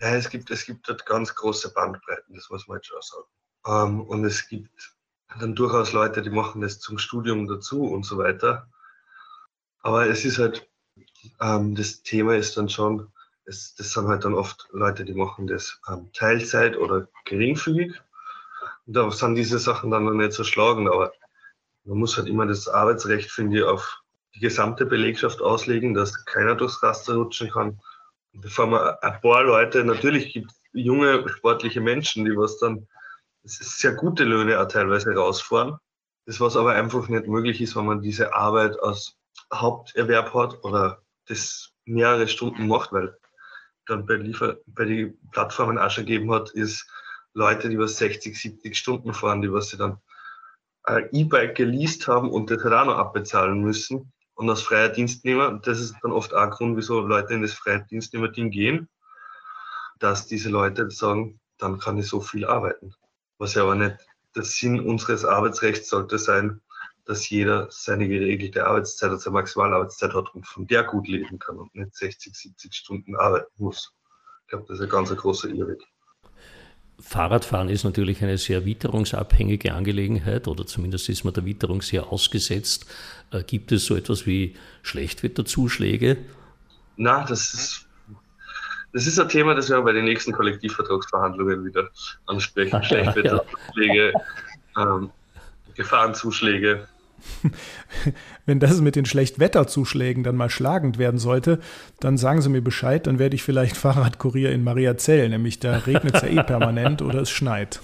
Ja, 0.00 0.14
es 0.14 0.28
gibt, 0.28 0.50
es 0.50 0.66
gibt 0.66 0.88
dort 0.88 1.06
ganz 1.06 1.34
große 1.34 1.72
Bandbreiten, 1.72 2.34
das 2.34 2.50
muss 2.50 2.66
man 2.66 2.78
jetzt 2.78 2.88
schon 2.88 3.00
sagen. 3.00 3.24
Ähm, 3.66 4.00
und 4.02 4.24
es 4.24 4.48
gibt 4.48 4.94
dann 5.40 5.54
durchaus 5.54 5.92
Leute, 5.92 6.22
die 6.22 6.30
machen 6.30 6.60
das 6.60 6.80
zum 6.80 6.98
Studium 6.98 7.46
dazu 7.46 7.84
und 7.84 8.04
so 8.04 8.18
weiter. 8.18 8.68
Aber 9.80 10.06
es 10.06 10.24
ist 10.24 10.38
halt, 10.38 10.68
ähm, 11.40 11.74
das 11.74 12.02
Thema 12.02 12.36
ist 12.36 12.56
dann 12.56 12.68
schon, 12.68 13.08
es, 13.46 13.74
das 13.74 13.92
sind 13.92 14.08
halt 14.08 14.24
dann 14.24 14.34
oft 14.34 14.68
Leute, 14.72 15.04
die 15.04 15.14
machen 15.14 15.46
das 15.46 15.80
ähm, 15.88 16.10
Teilzeit 16.12 16.76
oder 16.76 17.08
geringfügig. 17.24 17.92
Und 18.86 18.96
da 18.96 19.10
sind 19.10 19.34
diese 19.34 19.58
Sachen 19.58 19.90
dann 19.90 20.04
noch 20.04 20.12
nicht 20.12 20.32
so 20.32 20.44
schlagend, 20.44 20.88
aber 20.88 21.12
man 21.84 21.98
muss 21.98 22.16
halt 22.16 22.28
immer 22.28 22.46
das 22.46 22.68
Arbeitsrecht, 22.68 23.30
finde 23.30 23.58
ich, 23.58 23.64
auf 23.64 24.03
die 24.34 24.40
gesamte 24.40 24.84
Belegschaft 24.84 25.40
auslegen, 25.40 25.94
dass 25.94 26.24
keiner 26.24 26.54
durchs 26.56 26.82
Raster 26.82 27.14
rutschen 27.14 27.50
kann. 27.50 27.80
Bevor 28.32 28.66
man 28.66 28.94
ein 29.00 29.20
paar 29.20 29.44
Leute, 29.44 29.84
natürlich 29.84 30.32
gibt 30.32 30.50
es 30.50 30.60
junge, 30.72 31.28
sportliche 31.28 31.80
Menschen, 31.80 32.24
die 32.24 32.36
was 32.36 32.58
dann 32.58 32.88
sehr 33.44 33.92
gute 33.92 34.24
Löhne 34.24 34.60
auch 34.60 34.66
teilweise 34.66 35.14
rausfahren. 35.14 35.76
Das, 36.26 36.40
was 36.40 36.56
aber 36.56 36.72
einfach 36.72 37.08
nicht 37.08 37.28
möglich 37.28 37.60
ist, 37.60 37.76
wenn 37.76 37.86
man 37.86 38.02
diese 38.02 38.34
Arbeit 38.34 38.80
als 38.82 39.16
Haupterwerb 39.52 40.34
hat 40.34 40.64
oder 40.64 41.02
das 41.26 41.70
mehrere 41.84 42.26
Stunden 42.26 42.66
macht, 42.66 42.92
weil 42.92 43.16
dann 43.86 44.06
bei, 44.06 44.14
Liefer 44.14 44.56
bei 44.66 44.86
den 44.86 45.18
Plattformen 45.30 45.78
auch 45.78 45.90
schon 45.90 46.06
gegeben 46.06 46.32
hat, 46.32 46.50
ist 46.50 46.88
Leute, 47.34 47.68
die 47.68 47.78
was 47.78 47.98
60, 47.98 48.36
70 48.40 48.76
Stunden 48.76 49.12
fahren, 49.12 49.42
die 49.42 49.52
was 49.52 49.68
sie 49.68 49.76
dann 49.76 50.00
E-Bike 51.12 51.54
geleast 51.54 52.08
haben 52.08 52.30
und 52.30 52.50
das 52.50 52.64
halt 52.64 52.74
auch 52.74 52.86
noch 52.86 52.98
abbezahlen 52.98 53.60
müssen 53.60 54.12
und 54.34 54.50
als 54.50 54.62
freier 54.62 54.88
Dienstnehmer, 54.88 55.60
das 55.62 55.80
ist 55.80 55.96
dann 56.02 56.12
oft 56.12 56.34
auch 56.34 56.42
ein 56.42 56.50
Grund, 56.50 56.76
wieso 56.76 57.00
Leute 57.00 57.34
in 57.34 57.42
das 57.42 57.54
freie 57.54 57.84
Dienstnehmerteam 57.84 58.50
gehen, 58.50 58.88
dass 59.98 60.26
diese 60.26 60.50
Leute 60.50 60.90
sagen, 60.90 61.40
dann 61.58 61.78
kann 61.78 61.98
ich 61.98 62.08
so 62.08 62.20
viel 62.20 62.44
arbeiten. 62.44 62.94
Was 63.38 63.54
ja 63.54 63.62
aber 63.62 63.76
nicht 63.76 63.96
der 64.34 64.42
Sinn 64.42 64.80
unseres 64.80 65.24
Arbeitsrechts 65.24 65.88
sollte 65.88 66.18
sein, 66.18 66.60
dass 67.04 67.28
jeder 67.28 67.68
seine 67.70 68.08
geregelte 68.08 68.66
Arbeitszeit, 68.66 69.10
also 69.10 69.30
Maximalarbeitszeit 69.30 70.14
hat 70.14 70.34
und 70.34 70.46
von 70.46 70.66
der 70.66 70.84
gut 70.84 71.06
leben 71.06 71.38
kann 71.38 71.58
und 71.58 71.74
nicht 71.74 71.94
60, 71.94 72.34
70 72.34 72.74
Stunden 72.74 73.16
arbeiten 73.16 73.52
muss. 73.56 73.94
Ich 74.42 74.48
glaube, 74.48 74.64
das 74.68 74.78
ist 74.78 74.84
ein 74.84 74.90
ganz 74.90 75.14
großer 75.14 75.48
Irrweg. 75.48 75.82
Fahrradfahren 77.00 77.68
ist 77.68 77.84
natürlich 77.84 78.22
eine 78.22 78.38
sehr 78.38 78.64
witterungsabhängige 78.64 79.74
Angelegenheit 79.74 80.48
oder 80.48 80.66
zumindest 80.66 81.08
ist 81.08 81.24
man 81.24 81.34
der 81.34 81.44
Witterung 81.44 81.82
sehr 81.82 82.12
ausgesetzt. 82.12 82.86
Äh, 83.30 83.42
gibt 83.42 83.72
es 83.72 83.86
so 83.86 83.96
etwas 83.96 84.26
wie 84.26 84.54
Schlechtwetterzuschläge? 84.82 86.16
Na, 86.96 87.24
das 87.24 87.52
ist, 87.52 87.86
das 88.92 89.06
ist 89.06 89.18
ein 89.18 89.28
Thema, 89.28 89.54
das 89.54 89.68
wir 89.68 89.80
bei 89.82 89.92
den 89.92 90.04
nächsten 90.04 90.32
Kollektivvertragsverhandlungen 90.32 91.64
wieder 91.64 91.88
ansprechen. 92.26 92.82
Schlechtwetterzuschläge, 92.84 94.12
ähm, 94.78 95.10
Gefahrenzuschläge. 95.74 96.86
Wenn 98.46 98.60
das 98.60 98.80
mit 98.80 98.96
den 98.96 99.04
Schlechtwetterzuschlägen 99.04 100.24
dann 100.24 100.36
mal 100.36 100.50
schlagend 100.50 100.98
werden 100.98 101.18
sollte, 101.18 101.60
dann 102.00 102.16
sagen 102.16 102.40
Sie 102.42 102.48
mir 102.48 102.62
Bescheid, 102.62 103.06
dann 103.06 103.18
werde 103.18 103.36
ich 103.36 103.42
vielleicht 103.42 103.76
Fahrradkurier 103.76 104.52
in 104.52 104.64
Mariazell, 104.64 105.28
nämlich 105.28 105.60
da 105.60 105.78
regnet 105.78 106.16
es 106.16 106.22
ja 106.22 106.28
eh 106.28 106.42
permanent 106.42 107.02
oder 107.02 107.20
es 107.20 107.30
schneit. 107.30 107.80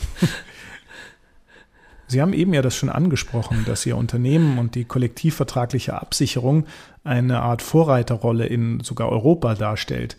Sie 2.06 2.20
haben 2.20 2.32
eben 2.32 2.52
ja 2.52 2.60
das 2.60 2.74
schon 2.74 2.88
angesprochen, 2.88 3.64
dass 3.66 3.86
Ihr 3.86 3.96
Unternehmen 3.96 4.58
und 4.58 4.74
die 4.74 4.84
kollektivvertragliche 4.84 5.94
Absicherung 5.94 6.66
eine 7.04 7.40
Art 7.40 7.62
Vorreiterrolle 7.62 8.46
in 8.46 8.80
sogar 8.80 9.10
Europa 9.10 9.54
darstellt. 9.54 10.16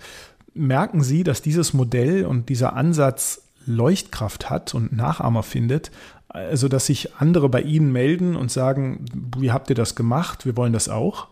Merken 0.53 1.03
Sie, 1.03 1.23
dass 1.23 1.41
dieses 1.41 1.73
Modell 1.73 2.25
und 2.25 2.47
dieser 2.47 2.77
Ansatz 2.77 3.41
Leuchtkraft 3.65 4.49
hat 4.49 4.73
und 4.73 4.91
Nachahmer 4.91 5.43
findet, 5.43 5.91
also, 6.33 6.69
dass 6.69 6.85
sich 6.85 7.15
andere 7.15 7.49
bei 7.49 7.61
Ihnen 7.61 7.91
melden 7.91 8.37
und 8.37 8.49
sagen, 8.51 9.03
wie 9.37 9.51
habt 9.51 9.69
ihr 9.69 9.75
das 9.75 9.95
gemacht? 9.95 10.45
Wir 10.45 10.55
wollen 10.55 10.71
das 10.71 10.87
auch? 10.87 11.27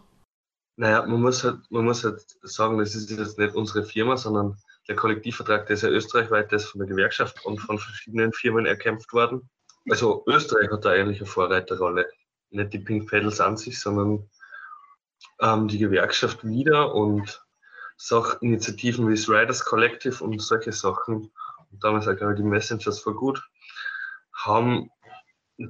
Naja, 0.75 1.05
man 1.05 1.21
muss 1.21 1.43
halt, 1.43 1.59
man 1.69 1.85
muss 1.85 2.03
halt 2.03 2.21
sagen, 2.41 2.77
das 2.77 2.95
ist 2.95 3.09
jetzt 3.09 3.39
nicht 3.39 3.55
unsere 3.55 3.85
Firma, 3.85 4.17
sondern 4.17 4.57
der 4.89 4.97
Kollektivvertrag, 4.97 5.67
der 5.67 5.75
ist 5.75 5.83
ja 5.83 5.89
österreichweit, 5.89 6.51
der 6.51 6.57
ist 6.57 6.65
von 6.65 6.79
der 6.79 6.89
Gewerkschaft 6.89 7.45
und 7.45 7.59
von 7.59 7.79
verschiedenen 7.79 8.33
Firmen 8.33 8.65
erkämpft 8.65 9.13
worden. 9.13 9.49
Also 9.89 10.23
Österreich 10.27 10.69
hat 10.69 10.83
da 10.83 10.89
eigentlich 10.89 11.19
eine 11.19 11.27
Vorreiterrolle. 11.27 12.05
Nicht 12.49 12.73
die 12.73 12.79
Pink 12.79 13.09
Pedals 13.09 13.39
an 13.39 13.55
sich, 13.55 13.79
sondern 13.79 14.29
ähm, 15.39 15.69
die 15.69 15.77
Gewerkschaft 15.77 16.43
wieder. 16.43 16.93
Und 16.93 17.41
Sachinitiativen 17.97 19.07
wie 19.07 19.15
das 19.15 19.29
Riders 19.29 19.63
Collective 19.63 20.23
und 20.23 20.41
solche 20.41 20.71
Sachen, 20.73 21.31
damals 21.71 22.07
auch 22.07 22.15
glaube 22.15 22.35
die 22.35 22.43
Messengers 22.43 22.99
for 22.99 23.15
Good, 23.15 23.41
haben 24.33 24.89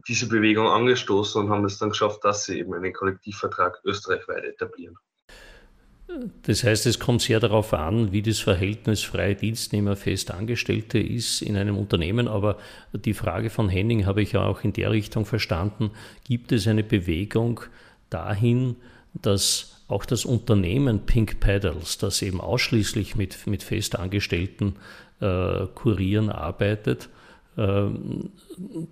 diese 0.07 0.27
Bewegung 0.27 0.67
angestoßen 0.67 1.41
und 1.41 1.49
haben 1.49 1.65
es 1.65 1.79
dann 1.79 1.89
geschafft, 1.89 2.23
dass 2.23 2.45
sie 2.45 2.59
eben 2.59 2.73
einen 2.73 2.93
Kollektivvertrag 2.93 3.79
österreichweit 3.83 4.43
etablieren. 4.43 4.97
Das 6.43 6.63
heißt, 6.63 6.87
es 6.87 6.99
kommt 6.99 7.21
sehr 7.21 7.39
darauf 7.39 7.73
an, 7.73 8.11
wie 8.11 8.23
das 8.23 8.39
Verhältnis 8.39 9.03
freie 9.03 9.35
Dienstnehmer 9.35 9.95
Festangestellte 9.95 10.97
ist 10.97 11.41
in 11.41 11.55
einem 11.55 11.77
Unternehmen. 11.77 12.27
Aber 12.27 12.57
die 12.93 13.13
Frage 13.13 13.51
von 13.51 13.69
Henning 13.69 14.07
habe 14.07 14.23
ich 14.23 14.31
ja 14.31 14.43
auch 14.43 14.63
in 14.63 14.73
der 14.73 14.89
Richtung 14.89 15.25
verstanden. 15.25 15.91
Gibt 16.23 16.51
es 16.51 16.67
eine 16.67 16.83
Bewegung 16.83 17.61
dahin, 18.09 18.75
dass 19.13 19.83
auch 19.87 20.05
das 20.05 20.25
Unternehmen 20.25 21.05
Pink 21.05 21.39
Pedals, 21.39 21.97
das 21.99 22.21
eben 22.21 22.41
ausschließlich 22.41 23.15
mit, 23.15 23.45
mit 23.45 23.63
Festangestellten 23.63 24.75
äh, 25.21 25.67
Kurieren 25.75 26.29
arbeitet, 26.29 27.09
äh, 27.57 27.85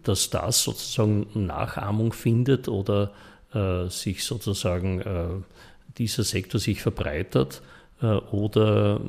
dass 0.03 0.29
das 0.29 0.63
sozusagen 0.63 1.27
Nachahmung 1.33 2.13
findet 2.13 2.67
oder 2.67 3.11
äh, 3.53 3.87
sich 3.89 4.23
sozusagen 4.23 5.01
äh, 5.01 5.27
dieser 5.97 6.23
Sektor 6.23 6.59
sich 6.59 6.81
verbreitert 6.81 7.61
äh, 8.01 8.05
oder 8.05 8.99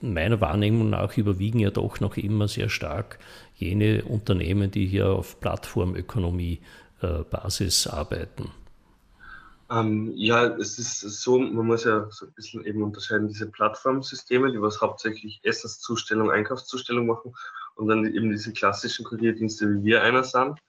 meiner 0.00 0.40
Wahrnehmung 0.40 0.90
nach 0.90 1.16
überwiegen 1.16 1.58
ja 1.58 1.70
doch 1.70 2.00
noch 2.00 2.16
immer 2.16 2.48
sehr 2.48 2.68
stark 2.68 3.18
jene 3.56 4.04
Unternehmen, 4.04 4.70
die 4.70 4.86
hier 4.86 5.08
auf 5.10 5.40
Plattformökonomie 5.40 6.60
äh, 7.02 7.24
arbeiten. 7.90 8.50
Ähm, 9.68 10.12
ja, 10.14 10.44
es 10.44 10.78
ist 10.78 11.00
so, 11.00 11.38
man 11.38 11.66
muss 11.66 11.84
ja 11.84 12.08
so 12.10 12.26
ein 12.26 12.32
bisschen 12.34 12.64
eben 12.64 12.82
unterscheiden, 12.82 13.26
diese 13.26 13.50
Plattformsysteme, 13.50 14.52
die 14.52 14.62
was 14.62 14.80
hauptsächlich 14.80 15.40
Essenszustellung, 15.42 16.30
Einkaufszustellung 16.30 17.06
machen 17.06 17.34
und 17.74 17.88
dann 17.88 18.04
eben 18.06 18.30
diese 18.30 18.52
klassischen 18.52 19.04
Kurierdienste, 19.04 19.68
wie 19.68 19.84
wir 19.84 20.02
einer 20.02 20.22
sind. 20.22 20.60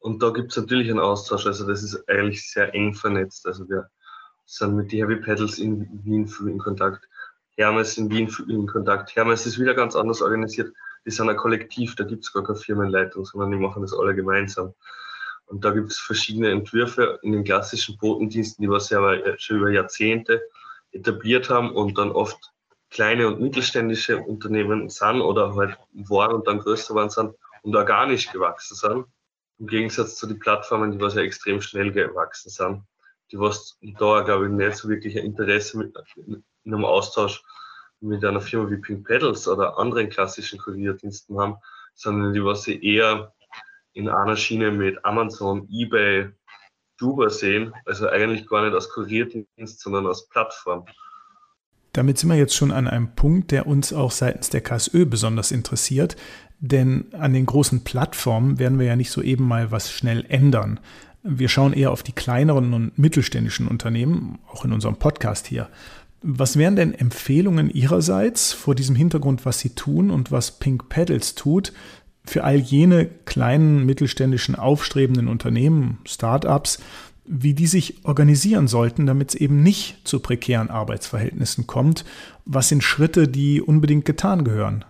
Und 0.00 0.20
da 0.22 0.30
gibt 0.30 0.50
es 0.50 0.56
natürlich 0.56 0.90
einen 0.90 0.98
Austausch, 0.98 1.46
also 1.46 1.66
das 1.66 1.84
ist 1.84 2.08
eigentlich 2.08 2.50
sehr 2.50 2.74
eng 2.74 2.94
vernetzt. 2.94 3.46
Also 3.46 3.68
wir 3.68 3.88
sind 4.44 4.74
mit 4.74 4.90
die 4.90 5.00
Heavy 5.00 5.16
Pedals 5.16 5.58
in 5.58 5.88
Wien 6.04 6.28
in 6.40 6.58
Kontakt. 6.58 7.08
Hermes 7.56 7.96
in 7.96 8.10
Wien 8.10 8.28
in 8.48 8.66
Kontakt. 8.66 9.14
Hermes 9.14 9.46
ist 9.46 9.60
wieder 9.60 9.74
ganz 9.74 9.94
anders 9.94 10.20
organisiert. 10.20 10.74
Die 11.06 11.10
sind 11.10 11.28
ein 11.28 11.36
Kollektiv, 11.36 11.94
da 11.94 12.02
gibt 12.02 12.24
es 12.24 12.32
gar 12.32 12.42
keine 12.42 12.58
Firmenleitung, 12.58 13.24
sondern 13.24 13.52
die 13.52 13.58
machen 13.58 13.82
das 13.82 13.94
alle 13.94 14.14
gemeinsam. 14.16 14.74
Und 15.52 15.64
da 15.64 15.70
gibt 15.70 15.90
es 15.90 15.98
verschiedene 15.98 16.50
Entwürfe 16.50 17.18
in 17.22 17.32
den 17.32 17.44
klassischen 17.44 17.96
Botendiensten, 17.98 18.62
die 18.62 18.70
wir 18.70 18.80
selber 18.80 19.38
schon 19.38 19.58
über 19.58 19.70
Jahrzehnte 19.70 20.42
etabliert 20.92 21.50
haben 21.50 21.74
und 21.74 21.96
dann 21.98 22.10
oft 22.10 22.52
kleine 22.90 23.28
und 23.28 23.40
mittelständische 23.40 24.18
Unternehmen 24.18 24.88
sind 24.88 25.20
oder 25.20 25.54
halt 25.54 25.78
waren 25.92 26.32
und 26.32 26.46
dann 26.46 26.58
größer 26.58 26.94
waren 26.94 27.10
sind 27.10 27.34
und 27.62 27.76
organisch 27.76 28.30
gewachsen 28.32 28.74
sind. 28.74 29.06
Im 29.58 29.66
Gegensatz 29.66 30.16
zu 30.16 30.26
den 30.26 30.38
Plattformen, 30.38 30.92
die 30.92 31.00
was 31.00 31.14
ja 31.14 31.22
extrem 31.22 31.60
schnell 31.60 31.92
gewachsen 31.92 32.50
sind 32.50 32.82
die 33.32 33.40
was 33.40 33.78
da, 33.98 34.20
glaube 34.20 34.46
ich, 34.46 34.52
nicht 34.52 34.76
so 34.76 34.88
wirklich 34.88 35.18
ein 35.18 35.24
Interesse 35.24 35.78
mit, 35.78 35.96
in 36.16 36.44
einem 36.66 36.84
Austausch 36.84 37.42
mit 38.00 38.24
einer 38.24 38.40
Firma 38.40 38.70
wie 38.70 38.76
Pink 38.76 39.06
Pedals 39.06 39.48
oder 39.48 39.78
anderen 39.78 40.10
klassischen 40.10 40.58
Kurierdiensten 40.58 41.38
haben, 41.38 41.56
sondern 41.94 42.34
die, 42.34 42.44
was 42.44 42.64
sie 42.64 42.82
eher 42.82 43.32
in 43.94 44.08
einer 44.08 44.36
Schiene 44.36 44.70
mit 44.70 45.04
Amazon, 45.04 45.68
eBay, 45.70 46.30
Uber 47.00 47.30
sehen, 47.30 47.72
also 47.84 48.08
eigentlich 48.08 48.46
gar 48.46 48.64
nicht 48.64 48.74
als 48.74 48.88
Kurierdienst, 48.88 49.80
sondern 49.80 50.06
als 50.06 50.28
Plattform. 50.28 50.86
Damit 51.92 52.18
sind 52.18 52.30
wir 52.30 52.36
jetzt 52.36 52.54
schon 52.54 52.70
an 52.70 52.88
einem 52.88 53.14
Punkt, 53.14 53.50
der 53.50 53.66
uns 53.66 53.92
auch 53.92 54.12
seitens 54.12 54.48
der 54.48 54.62
KSÖ 54.62 55.04
besonders 55.04 55.50
interessiert, 55.50 56.16
denn 56.58 57.12
an 57.12 57.32
den 57.32 57.44
großen 57.44 57.84
Plattformen 57.84 58.58
werden 58.58 58.78
wir 58.78 58.86
ja 58.86 58.96
nicht 58.96 59.10
so 59.10 59.20
eben 59.20 59.46
mal 59.46 59.72
was 59.72 59.90
schnell 59.90 60.24
ändern. 60.28 60.80
Wir 61.22 61.48
schauen 61.48 61.72
eher 61.72 61.90
auf 61.90 62.02
die 62.02 62.12
kleineren 62.12 62.72
und 62.72 62.98
mittelständischen 62.98 63.68
Unternehmen, 63.68 64.38
auch 64.48 64.64
in 64.64 64.72
unserem 64.72 64.96
Podcast 64.96 65.46
hier. 65.46 65.68
Was 66.22 66.56
wären 66.56 66.76
denn 66.76 66.94
Empfehlungen 66.94 67.68
Ihrerseits 67.68 68.52
vor 68.52 68.76
diesem 68.76 68.94
Hintergrund, 68.94 69.44
was 69.44 69.58
Sie 69.58 69.74
tun 69.74 70.10
und 70.10 70.30
was 70.30 70.60
Pink 70.60 70.88
Pedals 70.88 71.34
tut, 71.34 71.72
für 72.24 72.44
all 72.44 72.56
jene 72.56 73.06
kleinen, 73.24 73.84
mittelständischen, 73.84 74.54
aufstrebenden 74.54 75.28
Unternehmen, 75.28 75.98
Start-ups, 76.06 76.80
wie 77.24 77.54
die 77.54 77.66
sich 77.66 78.04
organisieren 78.04 78.68
sollten, 78.68 79.06
damit 79.06 79.30
es 79.30 79.34
eben 79.36 79.62
nicht 79.62 80.06
zu 80.06 80.20
prekären 80.20 80.70
Arbeitsverhältnissen 80.70 81.66
kommt? 81.66 82.04
Was 82.44 82.68
sind 82.68 82.82
Schritte, 82.82 83.28
die 83.28 83.60
unbedingt 83.60 84.04
getan 84.04 84.44
gehören? 84.44 84.84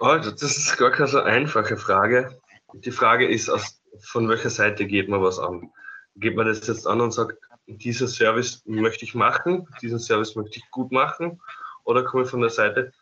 Oh, 0.00 0.16
das 0.16 0.42
ist 0.42 0.76
gar 0.76 0.90
keine 0.90 1.08
so 1.08 1.20
einfache 1.20 1.76
Frage. 1.76 2.38
Die 2.74 2.90
Frage 2.90 3.26
ist 3.28 3.48
aus 3.48 3.80
von 4.00 4.28
welcher 4.28 4.50
Seite 4.50 4.86
geht 4.86 5.08
man 5.08 5.22
was 5.22 5.38
an? 5.38 5.70
Geht 6.16 6.36
man 6.36 6.46
das 6.46 6.66
jetzt 6.66 6.86
an 6.86 7.00
und 7.00 7.12
sagt, 7.12 7.38
dieser 7.66 8.08
Service 8.08 8.62
möchte 8.66 9.04
ich 9.04 9.14
machen, 9.14 9.66
diesen 9.80 9.98
Service 9.98 10.36
möchte 10.36 10.58
ich 10.58 10.70
gut 10.70 10.92
machen? 10.92 11.40
Oder 11.84 12.04
komme 12.04 12.24
ich 12.24 12.30
von 12.30 12.40
der 12.40 12.50
Seite, 12.50 12.92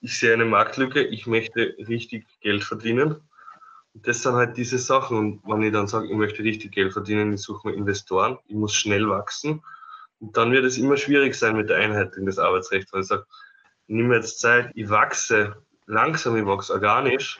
ich 0.00 0.18
sehe 0.18 0.32
eine 0.32 0.44
Marktlücke, 0.44 1.02
ich 1.02 1.26
möchte 1.26 1.74
richtig 1.88 2.26
Geld 2.40 2.64
verdienen? 2.64 3.16
Und 3.92 4.06
das 4.06 4.22
sind 4.22 4.34
halt 4.34 4.56
diese 4.56 4.78
Sachen. 4.78 5.18
Und 5.18 5.40
wenn 5.44 5.62
ich 5.62 5.72
dann 5.72 5.88
sage, 5.88 6.06
ich 6.06 6.16
möchte 6.16 6.42
richtig 6.42 6.72
Geld 6.72 6.92
verdienen, 6.92 7.32
ich 7.32 7.42
suche 7.42 7.68
mir 7.68 7.74
Investoren, 7.74 8.38
ich 8.46 8.54
muss 8.54 8.74
schnell 8.74 9.08
wachsen, 9.08 9.62
und 10.20 10.36
dann 10.36 10.52
wird 10.52 10.66
es 10.66 10.76
immer 10.76 10.98
schwierig 10.98 11.34
sein 11.34 11.56
mit 11.56 11.70
der 11.70 11.78
Einhaltung 11.78 12.26
des 12.26 12.38
Arbeitsrechts. 12.38 12.92
Weil 12.92 13.00
ich 13.00 13.06
sage, 13.06 13.24
ich 13.86 13.94
nehme 13.94 14.14
jetzt 14.16 14.38
Zeit, 14.38 14.70
ich 14.74 14.88
wachse 14.88 15.56
langsam, 15.86 16.36
ich 16.36 16.44
wachse 16.44 16.74
organisch, 16.74 17.38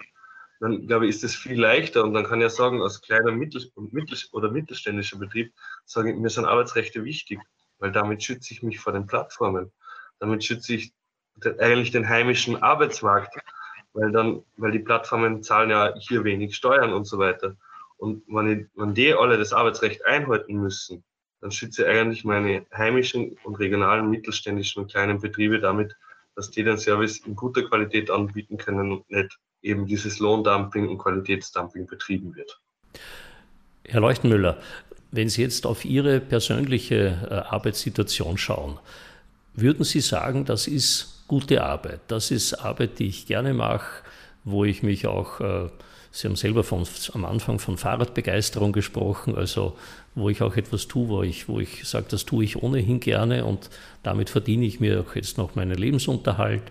dann 0.60 0.86
glaube 0.86 1.06
ich, 1.06 1.16
ist 1.16 1.24
es 1.24 1.34
viel 1.34 1.60
leichter 1.60 2.04
und 2.04 2.12
dann 2.12 2.24
kann 2.24 2.40
ich 2.40 2.44
ja 2.44 2.50
sagen, 2.50 2.82
als 2.82 3.00
kleiner 3.00 3.32
Mittel, 3.32 3.70
Mittel 3.76 4.18
oder 4.32 4.50
mittelständischer 4.50 5.18
Betrieb, 5.18 5.52
sage 5.84 6.10
ich, 6.10 6.16
mir 6.18 6.28
sind 6.28 6.44
Arbeitsrechte 6.44 7.04
wichtig, 7.04 7.40
weil 7.78 7.92
damit 7.92 8.22
schütze 8.22 8.52
ich 8.52 8.62
mich 8.62 8.78
vor 8.80 8.92
den 8.92 9.06
Plattformen. 9.06 9.70
Damit 10.18 10.44
schütze 10.44 10.74
ich 10.74 10.92
eigentlich 11.58 11.90
den 11.90 12.08
heimischen 12.08 12.62
Arbeitsmarkt, 12.62 13.34
weil 13.92 14.12
dann, 14.12 14.42
weil 14.56 14.72
die 14.72 14.78
Plattformen 14.78 15.42
zahlen 15.42 15.70
ja 15.70 15.94
hier 15.98 16.24
wenig 16.24 16.54
Steuern 16.54 16.92
und 16.92 17.04
so 17.04 17.18
weiter. 17.18 17.56
Und 17.96 18.22
wenn, 18.28 18.46
ich, 18.46 18.66
wenn 18.76 18.94
die 18.94 19.12
alle 19.12 19.36
das 19.38 19.52
Arbeitsrecht 19.52 20.04
einhalten 20.06 20.54
müssen, 20.54 21.04
dann 21.40 21.50
schütze 21.50 21.82
ich 21.82 21.88
eigentlich 21.88 22.24
meine 22.24 22.66
heimischen 22.74 23.36
und 23.44 23.56
regionalen 23.56 24.10
mittelständischen 24.10 24.82
und 24.82 24.90
kleinen 24.90 25.20
Betriebe 25.20 25.58
damit, 25.58 25.96
dass 26.34 26.50
die 26.50 26.62
den 26.62 26.78
Service 26.78 27.18
in 27.18 27.34
guter 27.34 27.62
Qualität 27.62 28.10
anbieten 28.10 28.56
können 28.56 28.92
und 28.92 29.10
nicht 29.10 29.38
eben 29.62 29.86
dieses 29.86 30.18
Lohndumping 30.18 30.88
und 30.88 30.98
Qualitätsdumping 30.98 31.86
betrieben 31.86 32.34
wird. 32.34 32.60
Herr 33.86 34.00
Leuchtenmüller, 34.00 34.58
wenn 35.10 35.28
Sie 35.28 35.42
jetzt 35.42 35.66
auf 35.66 35.84
Ihre 35.84 36.20
persönliche 36.20 37.18
äh, 37.28 37.34
Arbeitssituation 37.34 38.38
schauen, 38.38 38.78
würden 39.54 39.84
Sie 39.84 40.00
sagen, 40.00 40.44
das 40.44 40.66
ist 40.66 41.24
gute 41.28 41.62
Arbeit, 41.64 42.00
das 42.08 42.30
ist 42.30 42.54
Arbeit, 42.54 42.98
die 42.98 43.06
ich 43.06 43.26
gerne 43.26 43.54
mache, 43.54 44.02
wo 44.44 44.64
ich 44.64 44.82
mich 44.82 45.06
auch 45.06 45.40
äh, 45.40 45.68
Sie 46.12 46.26
haben 46.26 46.36
selber 46.36 46.64
von, 46.64 46.84
am 47.12 47.24
Anfang 47.24 47.60
von 47.60 47.76
Fahrradbegeisterung 47.76 48.72
gesprochen, 48.72 49.36
also 49.36 49.76
wo 50.16 50.28
ich 50.28 50.42
auch 50.42 50.56
etwas 50.56 50.88
tue, 50.88 51.08
wo 51.08 51.22
ich, 51.22 51.48
wo 51.48 51.60
ich 51.60 51.84
sage, 51.84 52.06
das 52.08 52.26
tue 52.26 52.42
ich 52.42 52.60
ohnehin 52.60 52.98
gerne 52.98 53.44
und 53.44 53.70
damit 54.02 54.28
verdiene 54.28 54.66
ich 54.66 54.80
mir 54.80 55.02
auch 55.02 55.14
jetzt 55.14 55.38
noch 55.38 55.54
meinen 55.54 55.78
Lebensunterhalt. 55.78 56.62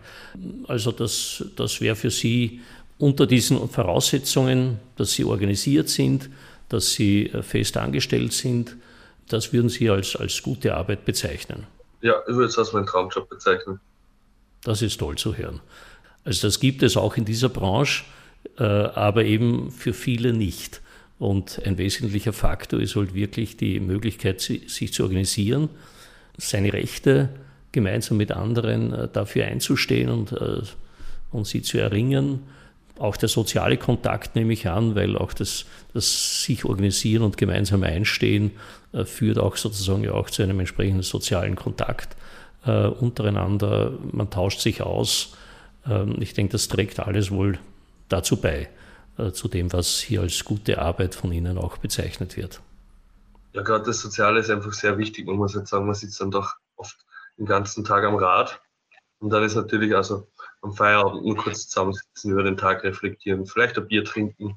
Also 0.68 0.92
das, 0.92 1.46
das 1.56 1.80
wäre 1.80 1.96
für 1.96 2.12
Sie 2.12 2.60
unter 2.98 3.28
diesen 3.28 3.70
Voraussetzungen, 3.70 4.80
dass 4.98 5.14
Sie 5.14 5.24
organisiert 5.24 5.88
sind, 5.88 6.30
dass 6.68 6.92
Sie 6.92 7.28
äh, 7.28 7.42
fest 7.42 7.78
angestellt 7.78 8.34
sind, 8.34 8.76
das 9.30 9.54
würden 9.54 9.70
Sie 9.70 9.90
als, 9.90 10.18
als 10.18 10.42
gute 10.42 10.76
Arbeit 10.76 11.06
bezeichnen. 11.06 11.66
Ja, 12.02 12.16
ich 12.28 12.36
würde 12.36 12.48
es 12.48 12.58
als 12.58 12.74
meinen 12.74 12.86
Traumjob 12.86 13.30
bezeichnen. 13.30 13.80
Das 14.64 14.82
ist 14.82 15.00
toll 15.00 15.18
zu 15.18 15.36
hören. 15.36 15.62
Also 16.24 16.48
das 16.48 16.60
gibt 16.60 16.84
es 16.84 16.98
auch 16.98 17.18
in 17.18 17.26
dieser 17.26 17.50
Branche. 17.50 18.04
Äh, 18.58 18.64
aber 18.64 19.26
eben 19.26 19.72
für 19.72 19.94
viele 19.94 20.34
nicht. 20.34 20.82
Und 21.18 21.62
ein 21.66 21.78
wesentlicher 21.78 22.34
Faktor 22.34 22.80
ist 22.80 22.96
halt 22.96 23.14
wirklich 23.14 23.58
die 23.58 23.80
Möglichkeit, 23.80 24.40
sich 24.40 24.94
zu 24.94 25.04
organisieren, 25.04 25.70
seine 26.38 26.72
Rechte 26.72 27.30
gemeinsam 27.72 28.18
mit 28.18 28.32
anderen 28.32 28.94
äh, 28.94 29.08
dafür 29.12 29.46
einzustehen 29.46 30.10
und, 30.10 30.32
äh, 30.32 30.62
und 31.32 31.46
sie 31.46 31.62
zu 31.62 31.78
erringen. 31.78 32.44
Auch 32.98 33.18
der 33.18 33.30
soziale 33.30 33.78
Kontakt 33.78 34.36
nehme 34.36 34.54
ich 34.54 34.68
an, 34.68 34.96
weil 34.96 35.18
auch 35.18 35.34
das, 35.34 35.66
das 35.94 36.44
sich 36.44 36.66
organisieren 36.66 37.24
und 37.24 37.38
gemeinsam 37.38 37.84
einstehen 37.84 38.52
führt 39.06 39.38
auch 39.38 39.56
sozusagen 39.56 40.04
ja 40.04 40.14
auch 40.14 40.30
zu 40.30 40.42
einem 40.42 40.60
entsprechenden 40.60 41.04
sozialen 41.04 41.56
Kontakt 41.56 42.16
untereinander. 42.64 43.94
Man 44.12 44.30
tauscht 44.30 44.60
sich 44.60 44.82
aus. 44.82 45.38
Ähm, 45.88 46.16
ich 46.20 46.34
denke, 46.34 46.54
das 46.54 46.68
trägt 46.68 47.00
alles 47.00 47.32
wohl 47.32 47.60
dazu 48.08 48.38
bei, 48.38 48.70
äh, 49.18 49.32
zu 49.32 49.48
dem, 49.48 49.72
was 49.74 50.00
hier 50.00 50.22
als 50.22 50.44
gute 50.44 50.80
Arbeit 50.80 51.16
von 51.16 51.32
Ihnen 51.32 51.58
auch 51.58 51.78
bezeichnet 51.78 52.38
wird. 52.38 52.62
Ja, 53.54 53.64
gerade 53.64 53.86
das 53.86 54.00
Soziale 54.00 54.40
ist 54.40 54.50
einfach 54.50 54.74
sehr 54.74 54.98
wichtig. 54.98 55.26
Man 55.26 55.38
muss 55.38 55.56
jetzt 55.56 55.70
sagen, 55.70 55.86
man 55.86 55.96
sitzt 55.96 56.22
dann 56.22 56.32
doch 56.32 56.56
oft 56.76 56.98
den 57.38 57.46
ganzen 57.46 57.84
Tag 57.84 58.04
am 58.04 58.16
Rad. 58.16 58.62
Und 59.20 59.32
dann 59.32 59.44
ist 59.44 59.56
natürlich 59.56 59.96
also 59.96 60.28
am 60.62 60.74
Feierabend 60.74 61.26
nur 61.26 61.36
kurz 61.36 61.68
zusammensitzen, 61.68 62.32
über 62.32 62.44
den 62.44 62.58
Tag 62.58 62.84
reflektieren, 62.84 63.46
vielleicht 63.46 63.78
ein 63.78 63.88
Bier 63.88 64.06
trinken 64.06 64.56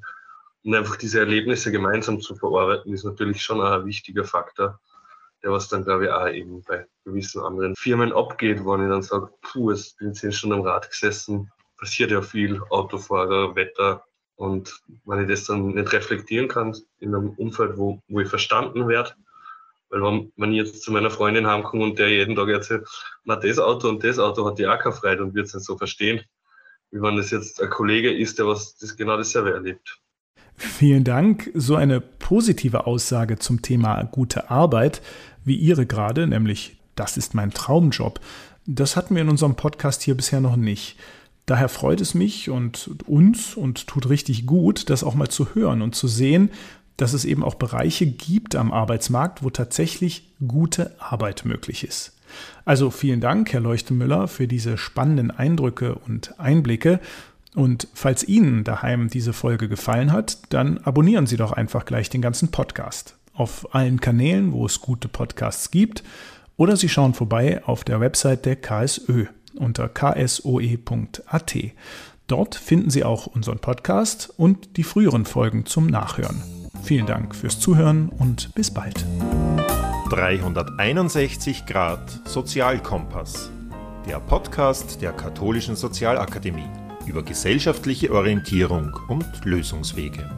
und 0.63 0.75
einfach 0.75 0.95
diese 0.95 1.19
Erlebnisse 1.19 1.71
gemeinsam 1.71 2.21
zu 2.21 2.35
verarbeiten, 2.35 2.93
ist 2.93 3.03
natürlich 3.03 3.41
schon 3.41 3.61
ein 3.61 3.85
wichtiger 3.85 4.23
Faktor, 4.23 4.79
der 5.43 5.51
was 5.51 5.67
dann, 5.67 5.83
glaube 5.83 6.05
ich, 6.05 6.11
auch 6.11 6.27
eben 6.29 6.63
bei 6.63 6.85
gewissen 7.03 7.41
anderen 7.41 7.75
Firmen 7.75 8.13
abgeht, 8.13 8.63
wo 8.63 8.75
ich 8.75 8.89
dann 8.89 9.03
sage, 9.03 9.29
puh, 9.41 9.71
jetzt 9.71 9.97
bin 9.97 10.13
zehn 10.13 10.31
Stunden 10.31 10.59
am 10.59 10.61
Rad 10.61 10.89
gesessen, 10.89 11.51
passiert 11.77 12.11
ja 12.11 12.21
viel, 12.21 12.61
Autofahrer, 12.69 13.55
Wetter. 13.55 14.05
Und 14.35 14.81
wenn 15.05 15.21
ich 15.21 15.27
das 15.27 15.45
dann 15.45 15.67
nicht 15.67 15.91
reflektieren 15.91 16.47
kann 16.47 16.75
in 16.99 17.13
einem 17.13 17.31
Umfeld, 17.31 17.77
wo, 17.77 18.01
wo 18.07 18.19
ich 18.21 18.29
verstanden 18.29 18.87
werde, 18.87 19.13
weil 19.89 20.01
wenn, 20.01 20.33
wenn 20.37 20.53
ich 20.53 20.57
jetzt 20.57 20.81
zu 20.81 20.91
meiner 20.91 21.11
Freundin 21.11 21.45
heimkomme 21.45 21.83
und 21.83 21.99
der 21.99 22.09
jeden 22.09 22.35
Tag 22.35 22.47
erzählt, 22.47 22.87
na, 23.25 23.35
das 23.35 23.59
Auto 23.59 23.89
und 23.89 24.03
das 24.03 24.17
Auto 24.17 24.45
hat 24.45 24.57
die 24.57 24.65
auch 24.65 24.79
keine 24.79 24.95
Freude 24.95 25.23
und 25.23 25.35
wird 25.35 25.47
es 25.47 25.53
nicht 25.53 25.65
so 25.65 25.77
verstehen, 25.77 26.21
wie 26.89 27.01
wenn 27.01 27.17
das 27.17 27.31
jetzt 27.31 27.61
ein 27.61 27.69
Kollege 27.69 28.11
ist, 28.11 28.39
der 28.39 28.47
was 28.47 28.75
das 28.77 28.95
genau 28.95 29.17
dasselbe 29.17 29.53
erlebt. 29.53 30.02
Vielen 30.63 31.03
Dank. 31.03 31.51
So 31.53 31.75
eine 31.75 32.01
positive 32.01 32.87
Aussage 32.87 33.37
zum 33.37 33.61
Thema 33.61 34.01
gute 34.03 34.49
Arbeit, 34.49 35.01
wie 35.45 35.55
Ihre 35.55 35.85
gerade, 35.85 36.25
nämlich 36.25 36.77
das 36.95 37.17
ist 37.17 37.33
mein 37.33 37.51
Traumjob, 37.51 38.19
das 38.65 38.95
hatten 38.95 39.15
wir 39.15 39.21
in 39.21 39.29
unserem 39.29 39.55
Podcast 39.55 40.03
hier 40.03 40.15
bisher 40.15 40.39
noch 40.39 40.55
nicht. 40.55 40.95
Daher 41.45 41.67
freut 41.67 41.99
es 41.99 42.13
mich 42.13 42.49
und 42.49 42.89
uns 43.05 43.55
und 43.55 43.87
tut 43.87 44.07
richtig 44.07 44.45
gut, 44.45 44.89
das 44.89 45.03
auch 45.03 45.15
mal 45.15 45.27
zu 45.27 45.53
hören 45.53 45.81
und 45.81 45.95
zu 45.95 46.07
sehen, 46.07 46.49
dass 46.95 47.13
es 47.13 47.25
eben 47.25 47.43
auch 47.43 47.55
Bereiche 47.55 48.05
gibt 48.05 48.55
am 48.55 48.71
Arbeitsmarkt, 48.71 49.43
wo 49.43 49.49
tatsächlich 49.49 50.31
gute 50.47 50.95
Arbeit 50.99 51.43
möglich 51.43 51.83
ist. 51.83 52.13
Also 52.63 52.89
vielen 52.89 53.19
Dank, 53.19 53.51
Herr 53.51 53.59
Leuchtemüller, 53.59 54.27
für 54.27 54.47
diese 54.47 54.77
spannenden 54.77 55.29
Eindrücke 55.29 55.95
und 55.95 56.39
Einblicke. 56.39 56.99
Und 57.55 57.87
falls 57.93 58.23
Ihnen 58.23 58.63
daheim 58.63 59.09
diese 59.09 59.33
Folge 59.33 59.69
gefallen 59.69 60.11
hat, 60.11 60.39
dann 60.49 60.79
abonnieren 60.79 61.27
Sie 61.27 61.37
doch 61.37 61.51
einfach 61.51 61.85
gleich 61.85 62.09
den 62.09 62.21
ganzen 62.21 62.49
Podcast 62.49 63.15
auf 63.33 63.73
allen 63.73 63.99
Kanälen, 63.99 64.51
wo 64.51 64.65
es 64.65 64.79
gute 64.79 65.07
Podcasts 65.07 65.71
gibt, 65.71 66.03
oder 66.55 66.77
Sie 66.77 66.89
schauen 66.89 67.13
vorbei 67.13 67.63
auf 67.65 67.83
der 67.83 67.99
Website 67.99 68.45
der 68.45 68.55
KSÖ 68.55 69.25
unter 69.55 69.89
ksoe.at. 69.89 71.55
Dort 72.27 72.55
finden 72.55 72.89
Sie 72.89 73.03
auch 73.03 73.27
unseren 73.27 73.59
Podcast 73.59 74.33
und 74.37 74.77
die 74.77 74.83
früheren 74.83 75.25
Folgen 75.25 75.65
zum 75.65 75.87
Nachhören. 75.87 76.41
Vielen 76.83 77.05
Dank 77.05 77.35
fürs 77.35 77.59
Zuhören 77.59 78.09
und 78.09 78.53
bis 78.55 78.71
bald. 78.71 79.05
361 80.09 81.65
Grad 81.65 82.21
Sozialkompass. 82.25 83.49
Der 84.07 84.19
Podcast 84.19 85.01
der 85.01 85.13
Katholischen 85.13 85.75
Sozialakademie 85.75 86.82
über 87.05 87.23
gesellschaftliche 87.23 88.11
Orientierung 88.11 88.93
und 89.07 89.25
Lösungswege. 89.45 90.29